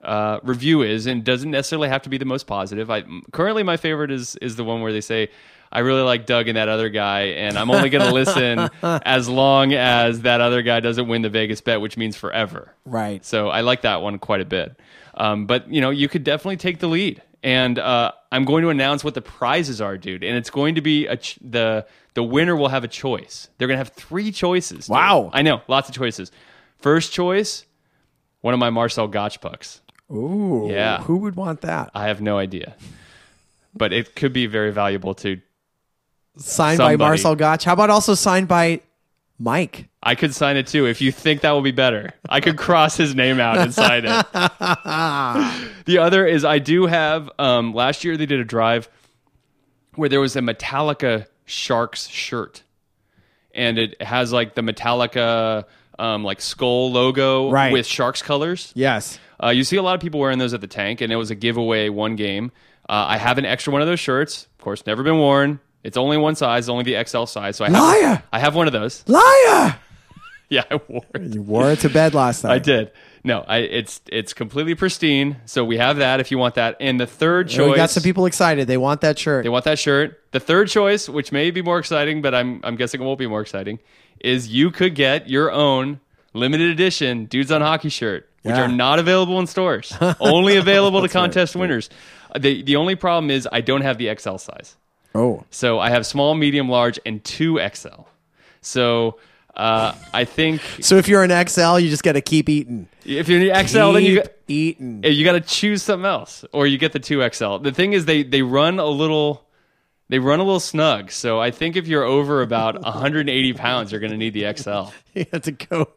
uh, 0.02 0.40
review 0.42 0.82
is, 0.82 1.06
and 1.06 1.24
doesn't 1.24 1.50
necessarily 1.50 1.88
have 1.88 2.02
to 2.02 2.08
be 2.08 2.18
the 2.18 2.24
most 2.24 2.46
positive. 2.46 2.90
I 2.90 3.04
currently 3.32 3.62
my 3.62 3.76
favorite 3.76 4.10
is 4.10 4.36
is 4.36 4.56
the 4.56 4.64
one 4.64 4.80
where 4.82 4.92
they 4.92 5.00
say. 5.00 5.28
I 5.72 5.80
really 5.80 6.02
like 6.02 6.26
Doug 6.26 6.46
and 6.46 6.56
that 6.56 6.68
other 6.68 6.88
guy, 6.88 7.22
and 7.22 7.58
I'm 7.58 7.72
only 7.72 7.90
going 7.90 8.04
to 8.06 8.12
listen 8.14 8.70
as 9.04 9.28
long 9.28 9.74
as 9.74 10.20
that 10.20 10.40
other 10.40 10.62
guy 10.62 10.78
doesn't 10.78 11.08
win 11.08 11.22
the 11.22 11.28
Vegas 11.28 11.60
bet, 11.60 11.80
which 11.80 11.96
means 11.96 12.16
forever. 12.16 12.72
Right. 12.84 13.24
So 13.24 13.48
I 13.48 13.62
like 13.62 13.82
that 13.82 14.00
one 14.00 14.20
quite 14.20 14.40
a 14.40 14.44
bit. 14.44 14.78
Um, 15.14 15.46
but 15.46 15.68
you 15.68 15.80
know, 15.80 15.90
you 15.90 16.08
could 16.08 16.22
definitely 16.22 16.58
take 16.58 16.78
the 16.78 16.86
lead, 16.86 17.20
and 17.42 17.80
uh, 17.80 18.12
I'm 18.30 18.44
going 18.44 18.62
to 18.62 18.68
announce 18.68 19.02
what 19.02 19.14
the 19.14 19.20
prizes 19.22 19.80
are, 19.80 19.98
dude. 19.98 20.22
And 20.22 20.36
it's 20.36 20.50
going 20.50 20.76
to 20.76 20.80
be 20.80 21.08
a 21.08 21.16
ch- 21.16 21.38
the 21.42 21.84
the 22.14 22.22
winner 22.22 22.54
will 22.54 22.68
have 22.68 22.84
a 22.84 22.88
choice. 22.88 23.48
They're 23.58 23.68
going 23.68 23.76
to 23.76 23.84
have 23.84 23.92
three 23.92 24.30
choices. 24.30 24.86
dude. 24.86 24.92
Wow. 24.92 25.30
I 25.32 25.42
know, 25.42 25.62
lots 25.68 25.88
of 25.88 25.94
choices. 25.96 26.30
First 26.78 27.12
choice, 27.12 27.66
one 28.40 28.54
of 28.54 28.60
my 28.60 28.70
Marcel 28.70 29.08
Goc 29.08 29.40
pucks. 29.40 29.80
Ooh. 30.10 30.68
Yeah. 30.70 31.02
Who 31.02 31.18
would 31.18 31.36
want 31.36 31.62
that? 31.62 31.90
I 31.94 32.08
have 32.08 32.20
no 32.20 32.38
idea, 32.38 32.76
but 33.74 33.92
it 33.92 34.14
could 34.14 34.32
be 34.32 34.46
very 34.46 34.72
valuable 34.72 35.14
to. 35.16 35.40
Signed 36.38 36.76
Somebody. 36.76 36.96
by 36.96 37.06
Marcel 37.06 37.34
Goc. 37.34 37.62
How 37.62 37.72
about 37.72 37.88
also 37.88 38.14
signed 38.14 38.46
by 38.46 38.82
Mike? 39.38 39.88
I 40.02 40.14
could 40.14 40.34
sign 40.34 40.56
it 40.56 40.66
too 40.66 40.86
if 40.86 41.00
you 41.00 41.10
think 41.10 41.40
that 41.40 41.52
will 41.52 41.62
be 41.62 41.72
better. 41.72 42.12
I 42.28 42.40
could 42.40 42.58
cross 42.58 42.96
his 42.96 43.14
name 43.14 43.40
out 43.40 43.56
and 43.58 43.72
sign 43.72 44.04
it. 44.04 44.26
the 45.86 45.98
other 45.98 46.26
is 46.26 46.44
I 46.44 46.58
do 46.58 46.86
have. 46.86 47.30
Um, 47.38 47.72
last 47.74 48.04
year 48.04 48.16
they 48.16 48.26
did 48.26 48.38
a 48.38 48.44
drive 48.44 48.88
where 49.94 50.08
there 50.08 50.20
was 50.20 50.36
a 50.36 50.40
Metallica 50.40 51.26
Sharks 51.46 52.06
shirt, 52.08 52.62
and 53.54 53.78
it 53.78 54.00
has 54.02 54.32
like 54.32 54.54
the 54.54 54.62
Metallica 54.62 55.64
um, 55.98 56.24
like 56.24 56.40
skull 56.40 56.90
logo 56.92 57.50
Right. 57.50 57.72
with 57.72 57.86
Sharks 57.86 58.22
colors. 58.22 58.72
Yes. 58.74 59.18
Uh, 59.42 59.48
you 59.50 59.64
see 59.64 59.76
a 59.76 59.82
lot 59.82 59.94
of 59.94 60.00
people 60.00 60.18
wearing 60.20 60.38
those 60.38 60.54
at 60.54 60.60
the 60.60 60.66
tank, 60.66 61.00
and 61.00 61.12
it 61.12 61.16
was 61.16 61.30
a 61.30 61.34
giveaway 61.34 61.88
one 61.88 62.16
game. 62.16 62.52
Uh, 62.88 63.04
I 63.08 63.18
have 63.18 63.38
an 63.38 63.44
extra 63.44 63.72
one 63.72 63.82
of 63.82 63.88
those 63.88 64.00
shirts. 64.00 64.46
Of 64.58 64.64
course, 64.64 64.86
never 64.86 65.02
been 65.02 65.18
worn. 65.18 65.60
It's 65.82 65.96
only 65.96 66.16
one 66.16 66.34
size, 66.34 66.68
only 66.68 66.84
the 66.84 67.04
XL 67.04 67.24
size. 67.24 67.56
So 67.56 67.64
I 67.64 67.68
have, 67.70 67.78
Liar! 67.80 68.22
I 68.32 68.38
have 68.40 68.54
one 68.54 68.66
of 68.66 68.72
those. 68.72 69.04
Liar! 69.08 69.76
Yeah, 70.48 70.62
I 70.70 70.78
wore 70.86 71.02
it. 71.14 71.34
You 71.34 71.42
wore 71.42 71.72
it 71.72 71.80
to 71.80 71.88
bed 71.88 72.14
last 72.14 72.44
night. 72.44 72.52
I 72.52 72.58
did. 72.60 72.92
No, 73.24 73.40
I, 73.48 73.58
it's 73.58 74.00
it's 74.06 74.32
completely 74.32 74.76
pristine. 74.76 75.38
So 75.44 75.64
we 75.64 75.76
have 75.78 75.96
that 75.96 76.20
if 76.20 76.30
you 76.30 76.38
want 76.38 76.54
that. 76.54 76.76
And 76.78 77.00
the 77.00 77.06
third 77.08 77.48
choice, 77.48 77.70
We 77.70 77.74
got 77.74 77.90
some 77.90 78.04
people 78.04 78.26
excited. 78.26 78.68
They 78.68 78.76
want 78.76 79.00
that 79.00 79.18
shirt. 79.18 79.42
they 79.42 79.48
want 79.48 79.64
that 79.64 79.76
shirt. 79.80 80.22
The 80.30 80.38
third 80.38 80.68
choice, 80.68 81.08
which 81.08 81.32
may 81.32 81.50
be 81.50 81.62
more 81.62 81.80
exciting, 81.80 82.22
but 82.22 82.32
I'm 82.32 82.60
I'm 82.62 82.76
guessing 82.76 83.00
it 83.00 83.04
won't 83.04 83.18
be 83.18 83.26
more 83.26 83.40
exciting, 83.40 83.80
is 84.20 84.48
you 84.48 84.70
could 84.70 84.94
get 84.94 85.28
your 85.28 85.50
own 85.52 86.00
limited 86.32 86.70
edition 86.70 87.26
Dudes 87.26 87.50
on 87.50 87.60
Hockey 87.62 87.88
shirt, 87.88 88.28
which 88.42 88.54
Yeah. 88.54 88.62
are 88.64 88.68
not 88.68 88.98
available 88.98 89.38
in 89.40 89.46
stores. 89.46 89.92
only 90.20 90.56
available 90.56 91.02
to 91.02 91.08
contest 91.08 91.56
winners. 91.56 91.88
Uh, 92.34 92.38
The 92.38 92.62
the 92.62 92.76
only 92.76 92.94
problem 92.96 93.30
is 93.30 93.48
I 93.50 93.60
don't 93.60 93.82
have 93.82 93.98
the 93.98 94.14
XL 94.14 94.36
size. 94.38 94.76
oh. 95.14 95.44
So 95.50 95.78
I 95.78 95.90
have 95.90 96.04
small, 96.06 96.34
medium, 96.34 96.68
large, 96.68 96.98
and 97.06 97.22
two 97.24 97.58
XL. 97.74 98.04
So 98.60 99.18
uh, 99.56 99.94
I 100.12 100.24
think 100.26 100.60
So 100.80 100.96
if 100.96 101.08
you're 101.08 101.22
an 101.22 101.30
XL, 101.48 101.78
you 101.78 101.88
just 101.88 102.02
got 102.02 102.12
to 102.12 102.20
keep 102.20 102.48
eating. 102.50 102.88
if 103.06 103.28
you're 103.28 103.40
an 103.50 103.66
XL, 103.66 103.92
then 103.92 104.02
you 104.02 104.16
Keep 104.16 104.22
got, 104.24 104.32
eating. 104.48 105.02
you 105.04 105.24
got 105.24 105.32
to 105.32 105.40
choose 105.40 105.82
something 105.82 106.04
else, 106.04 106.44
or 106.52 106.66
you 106.66 106.76
get 106.76 106.92
the 106.92 106.98
two 107.00 107.26
XL. 107.32 107.58
The 107.58 107.72
thing 107.72 107.94
is, 107.94 108.04
they 108.04 108.22
they 108.22 108.42
run 108.42 108.78
a 108.78 108.86
little, 108.86 109.45
they 110.08 110.18
run 110.18 110.38
a 110.40 110.44
little 110.44 110.60
snug. 110.60 111.10
So 111.10 111.40
I 111.40 111.50
think 111.50 111.76
if 111.76 111.86
you're 111.88 112.04
over 112.04 112.42
about 112.42 112.80
180 112.82 113.52
pounds, 113.54 113.90
you're 113.92 114.00
going 114.00 114.12
to 114.12 114.18
need 114.18 114.34
the 114.34 114.52
XL. 114.56 114.92
You 115.14 115.24
have 115.32 115.42
to 115.42 115.52
go 115.52 115.88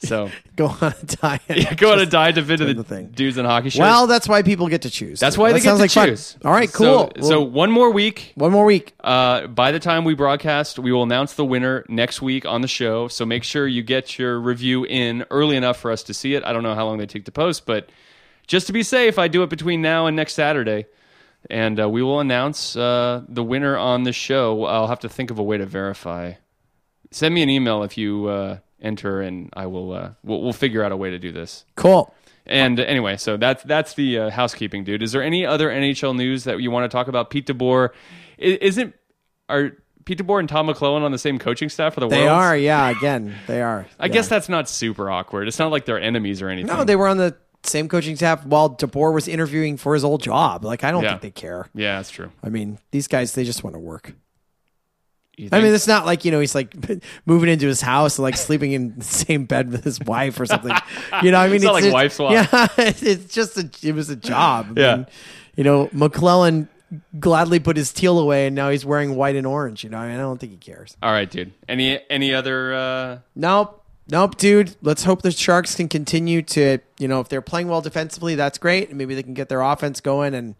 So 0.00 0.30
go 0.56 0.66
on 0.68 0.94
a 1.02 1.06
diet. 1.06 1.42
yeah, 1.48 1.74
go 1.74 1.92
on 1.92 1.98
a 1.98 2.06
diet 2.06 2.36
to 2.36 2.42
fit 2.44 2.58
the, 2.60 2.72
the 2.72 2.84
thing. 2.84 3.08
dudes 3.08 3.36
in 3.36 3.44
hockey 3.44 3.68
shirts. 3.70 3.80
Well, 3.80 4.06
that's 4.06 4.28
why 4.28 4.42
people 4.42 4.68
get 4.68 4.82
to 4.82 4.90
choose. 4.90 5.18
that's 5.20 5.36
why 5.36 5.48
That 5.48 5.54
they 5.54 5.58
get 5.60 5.64
sounds 5.64 5.78
to 5.78 5.82
like 5.82 5.90
fun. 5.90 6.08
choose. 6.08 6.36
All 6.44 6.52
right, 6.52 6.70
So- 6.70 7.08
cool. 7.16 7.22
So, 7.24 7.40
Well, 7.40 7.50
one 7.50 7.70
more 7.72 7.90
week. 7.90 8.32
one 8.36 8.52
more 8.52 8.64
week. 8.64 8.94
Uh, 9.02 9.48
by 9.48 9.72
the 9.72 9.80
time 9.80 10.04
we 10.04 10.14
broadcast, 10.14 10.78
we 10.78 10.92
will 10.92 11.02
announce 11.02 11.34
the 11.34 11.44
winner 11.44 11.84
next 11.88 12.22
week 12.22 12.46
on 12.46 12.60
the 12.62 12.68
show. 12.68 13.08
So 13.08 13.26
make 13.26 13.42
sure 13.44 13.66
you 13.66 13.82
get 13.82 14.18
your 14.18 14.38
review 14.40 14.84
in 14.84 15.24
early 15.30 15.56
enough 15.56 15.78
for 15.78 15.90
us 15.90 16.02
to 16.04 16.14
see 16.14 16.34
it. 16.34 16.44
I 16.44 16.52
don't 16.52 16.62
know 16.62 16.74
how 16.74 16.86
long 16.86 16.98
they 16.98 17.06
take 17.06 17.24
to 17.26 17.32
post, 17.32 17.66
but 17.66 17.88
just 18.46 18.68
to 18.68 18.72
be 18.72 18.82
safe, 18.84 19.18
I 19.18 19.26
do 19.28 19.42
it 19.42 19.50
between 19.50 19.82
now 19.82 20.06
and 20.06 20.14
next 20.16 20.34
Saturday. 20.34 20.86
And 21.48 21.80
uh, 21.80 21.88
we 21.88 22.02
will 22.02 22.20
announce 22.20 22.76
uh, 22.76 23.22
the 23.28 23.42
winner 23.44 23.76
on 23.76 24.02
the 24.02 24.12
show. 24.12 24.64
I'll 24.64 24.88
have 24.88 25.00
to 25.00 25.08
think 25.08 25.30
of 25.30 25.38
a 25.38 25.42
way 25.42 25.58
to 25.58 25.66
verify. 25.66 26.32
Send 27.12 27.34
me 27.34 27.42
an 27.42 27.50
email 27.50 27.82
if 27.84 27.96
you 27.96 28.26
uh, 28.26 28.58
enter, 28.80 29.20
and 29.20 29.50
I 29.56 29.66
will. 29.66 29.92
Uh, 29.92 30.10
we'll, 30.24 30.42
we'll 30.42 30.52
figure 30.52 30.82
out 30.82 30.90
a 30.92 30.96
way 30.96 31.10
to 31.10 31.18
do 31.18 31.30
this. 31.30 31.64
Cool. 31.76 32.12
And 32.46 32.78
anyway, 32.80 33.16
so 33.16 33.36
that's 33.36 33.62
that's 33.64 33.94
the 33.94 34.18
uh, 34.18 34.30
housekeeping, 34.30 34.84
dude. 34.84 35.02
Is 35.02 35.12
there 35.12 35.22
any 35.22 35.44
other 35.46 35.68
NHL 35.68 36.16
news 36.16 36.44
that 36.44 36.60
you 36.60 36.70
want 36.70 36.90
to 36.90 36.94
talk 36.94 37.08
about? 37.08 37.30
Pete 37.30 37.46
DeBoer, 37.46 37.90
isn't 38.38 38.94
are 39.48 39.72
Pete 40.04 40.18
DeBoer 40.18 40.38
and 40.38 40.48
Todd 40.48 40.66
McLellan 40.66 41.02
on 41.02 41.10
the 41.10 41.18
same 41.18 41.38
coaching 41.40 41.68
staff 41.68 41.94
for 41.94 42.00
the 42.00 42.08
They 42.08 42.24
Worlds? 42.24 42.30
are, 42.44 42.56
yeah. 42.56 42.88
Again, 42.90 43.34
they 43.48 43.62
are. 43.62 43.86
I 43.98 44.06
guess 44.06 44.28
that's 44.28 44.48
not 44.48 44.68
super 44.68 45.10
awkward. 45.10 45.48
It's 45.48 45.58
not 45.58 45.72
like 45.72 45.84
they're 45.86 46.00
enemies 46.00 46.40
or 46.42 46.48
anything. 46.48 46.68
no. 46.76 46.84
They 46.84 46.94
were 46.94 47.08
on 47.08 47.16
the 47.16 47.36
same 47.66 47.88
coaching 47.88 48.16
staff 48.16 48.44
while 48.46 48.70
DeBoer 48.70 49.12
was 49.12 49.28
interviewing 49.28 49.76
for 49.76 49.94
his 49.94 50.04
old 50.04 50.22
job. 50.22 50.64
Like, 50.64 50.84
I 50.84 50.90
don't 50.90 51.02
Yeah. 51.02 51.10
think 51.10 51.22
they 51.22 51.30
care. 51.30 51.68
yeah, 51.74 51.96
that's 51.96 52.10
true. 52.10 52.30
I 52.42 52.48
mean, 52.48 52.78
these 52.90 53.08
guys, 53.08 53.32
they 53.34 53.44
just 53.44 53.62
want 53.64 53.74
to 53.74 53.80
work. 53.80 54.14
I 55.52 55.60
mean, 55.60 55.74
it's 55.74 55.86
not 55.86 56.06
like 56.06 56.24
you 56.24 56.30
know 56.30 56.40
he's 56.40 56.54
like 56.54 56.74
moving 57.26 57.50
into 57.50 57.66
his 57.66 57.82
house 57.82 58.16
and 58.16 58.22
like 58.22 58.38
sleeping 58.38 58.72
in 58.72 58.94
the 58.96 59.04
same 59.04 59.44
bed 59.44 59.70
with 59.70 59.84
his 59.84 60.00
wife 60.00 60.40
or 60.40 60.46
something. 60.46 60.72
You 61.22 61.30
know, 61.30 61.38
I 61.38 61.46
mean, 61.48 61.56
It's 61.56 61.64
not 61.64 61.74
like 61.74 61.92
wife 61.92 62.12
swap. 62.14 62.32
Yeah, 62.32 62.66
it's 62.78 63.34
just 63.34 63.58
a 63.58 63.68
it 63.86 63.94
was 63.94 64.08
a 64.08 64.16
job. 64.16 64.78
I 64.78 64.80
Yeah. 64.80 64.96
mean, 64.96 65.06
you 65.56 65.64
know, 65.64 65.88
McLellan 65.88 66.68
gladly 67.20 67.58
put 67.60 67.76
his 67.76 67.92
teal 67.92 68.18
away 68.18 68.46
and 68.46 68.56
now 68.56 68.70
he's 68.70 68.86
wearing 68.86 69.14
white 69.14 69.36
and 69.36 69.46
orange. 69.46 69.84
You 69.84 69.90
know, 69.90 69.98
I, 69.98 70.06
mean, 70.08 70.16
I 70.16 70.20
don't 70.20 70.38
think 70.38 70.52
he 70.52 70.58
cares. 70.58 70.96
all 71.02 71.10
right, 71.12 71.30
dude. 71.30 71.52
Any 71.68 71.98
any 72.08 72.32
other? 72.32 72.74
Uh, 72.74 73.18
Nope. 73.34 73.82
Nope, 74.08 74.36
dude. 74.36 74.76
Let's 74.82 75.04
hope 75.04 75.22
the 75.22 75.30
Sharks 75.32 75.74
can 75.74 75.88
continue 75.88 76.42
to, 76.42 76.78
you 76.98 77.08
know, 77.08 77.20
if 77.20 77.28
they're 77.28 77.42
playing 77.42 77.68
well 77.68 77.80
defensively, 77.80 78.36
that's 78.36 78.58
great. 78.58 78.88
And 78.88 78.98
maybe 78.98 79.14
they 79.14 79.22
can 79.22 79.34
get 79.34 79.48
their 79.48 79.60
offense 79.62 80.00
going. 80.00 80.32
And, 80.34 80.54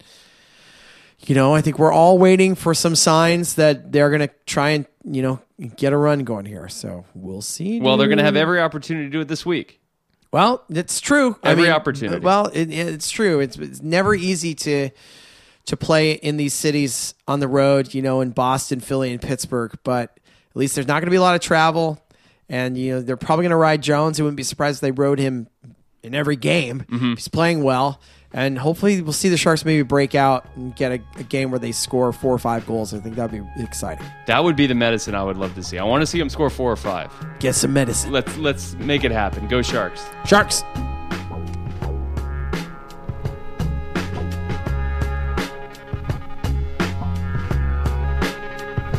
you 1.25 1.33
know, 1.33 1.55
I 1.55 1.61
think 1.61 1.79
we're 1.79 1.93
all 1.93 2.17
waiting 2.17 2.55
for 2.55 2.73
some 2.73 2.95
signs 2.95 3.55
that 3.55 3.91
they're 3.91 4.09
going 4.09 4.27
to 4.27 4.29
try 4.45 4.71
and, 4.71 4.85
you 5.05 5.21
know, 5.21 5.41
get 5.77 5.93
a 5.93 5.97
run 5.97 6.25
going 6.25 6.45
here. 6.45 6.67
So 6.67 7.05
we'll 7.15 7.41
see. 7.41 7.79
well, 7.79 7.95
they're 7.95 8.09
going 8.09 8.17
to 8.17 8.23
have 8.25 8.35
every 8.35 8.59
opportunity 8.59 9.05
to 9.05 9.11
do 9.11 9.21
it 9.21 9.29
this 9.29 9.45
week. 9.45 9.79
Well, 10.31 10.63
it's 10.69 10.99
true. 10.99 11.37
I 11.41 11.51
Every 11.51 11.63
mean, 11.63 11.71
opportunity. 11.71 12.19
Well, 12.19 12.47
it, 12.47 12.69
it's 12.69 13.09
true. 13.09 13.39
It's, 13.39 13.57
it's 13.57 13.81
never 13.81 14.13
easy 14.13 14.55
to 14.55 14.89
to 15.65 15.75
play 15.75 16.13
in 16.13 16.37
these 16.37 16.53
cities 16.53 17.13
on 17.27 17.39
the 17.39 17.47
road. 17.47 17.93
You 17.93 18.01
know, 18.01 18.21
in 18.21 18.31
Boston, 18.31 18.79
Philly, 18.81 19.11
and 19.11 19.21
Pittsburgh. 19.21 19.77
But 19.83 20.19
at 20.49 20.55
least 20.55 20.75
there's 20.75 20.87
not 20.87 20.95
going 20.95 21.05
to 21.05 21.11
be 21.11 21.17
a 21.17 21.21
lot 21.21 21.35
of 21.35 21.41
travel, 21.41 22.01
and 22.49 22.77
you 22.77 22.95
know 22.95 23.01
they're 23.01 23.17
probably 23.17 23.43
going 23.43 23.51
to 23.51 23.57
ride 23.57 23.81
Jones. 23.81 24.19
I 24.19 24.23
wouldn't 24.23 24.37
be 24.37 24.43
surprised 24.43 24.77
if 24.77 24.81
they 24.81 24.91
rode 24.91 25.19
him 25.19 25.47
in 26.03 26.15
every 26.15 26.35
game. 26.35 26.85
Mm-hmm. 26.89 27.13
He's 27.13 27.27
playing 27.27 27.63
well. 27.63 27.99
And 28.33 28.57
hopefully 28.57 29.01
we'll 29.01 29.13
see 29.13 29.29
the 29.29 29.37
Sharks 29.37 29.63
maybe 29.63 29.83
break 29.83 30.13
out 30.13 30.45
and 30.55 30.75
get 30.75 30.91
a, 30.91 30.99
a 31.17 31.23
game 31.23 31.49
where 31.49 31.59
they 31.59 31.71
score 31.71 32.11
four 32.11 32.33
or 32.33 32.37
five 32.37 32.67
goals. 32.67 32.93
I 32.93 32.99
think 32.99 33.15
that'd 33.15 33.31
be 33.31 33.63
exciting. 33.63 34.05
That 34.27 34.43
would 34.43 34.57
be 34.57 34.67
the 34.67 34.75
medicine 34.75 35.15
I 35.15 35.23
would 35.23 35.37
love 35.37 35.55
to 35.55 35.63
see. 35.63 35.77
I 35.77 35.83
want 35.85 36.01
to 36.01 36.05
see 36.05 36.19
them 36.19 36.29
score 36.29 36.49
four 36.49 36.71
or 36.71 36.75
five. 36.75 37.11
Get 37.39 37.55
some 37.55 37.71
medicine. 37.71 38.11
Let's 38.11 38.35
let's 38.37 38.73
make 38.75 39.05
it 39.05 39.11
happen. 39.11 39.47
Go 39.47 39.61
Sharks. 39.61 40.05
Sharks. 40.25 40.61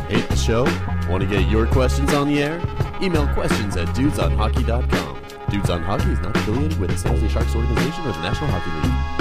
Hate 0.09 0.27
the 0.27 0.35
show? 0.35 0.63
Want 1.07 1.21
to 1.21 1.27
get 1.29 1.47
your 1.49 1.67
questions 1.67 2.13
on 2.13 2.27
the 2.27 2.41
air? 2.41 2.59
Email 3.01 3.27
questions 3.29 3.77
at 3.77 3.87
dudesonhockey.com. 3.89 5.21
Dudes 5.49 5.69
on 5.69 5.81
Hockey 5.83 6.11
is 6.11 6.19
not 6.19 6.35
affiliated 6.35 6.79
with 6.79 6.91
the 6.91 6.97
San 6.97 7.13
Jose 7.13 7.27
Sharks 7.29 7.55
organization 7.55 8.05
or 8.05 8.11
the 8.11 8.21
National 8.21 8.49
Hockey 8.51 8.71
League. 8.87 9.18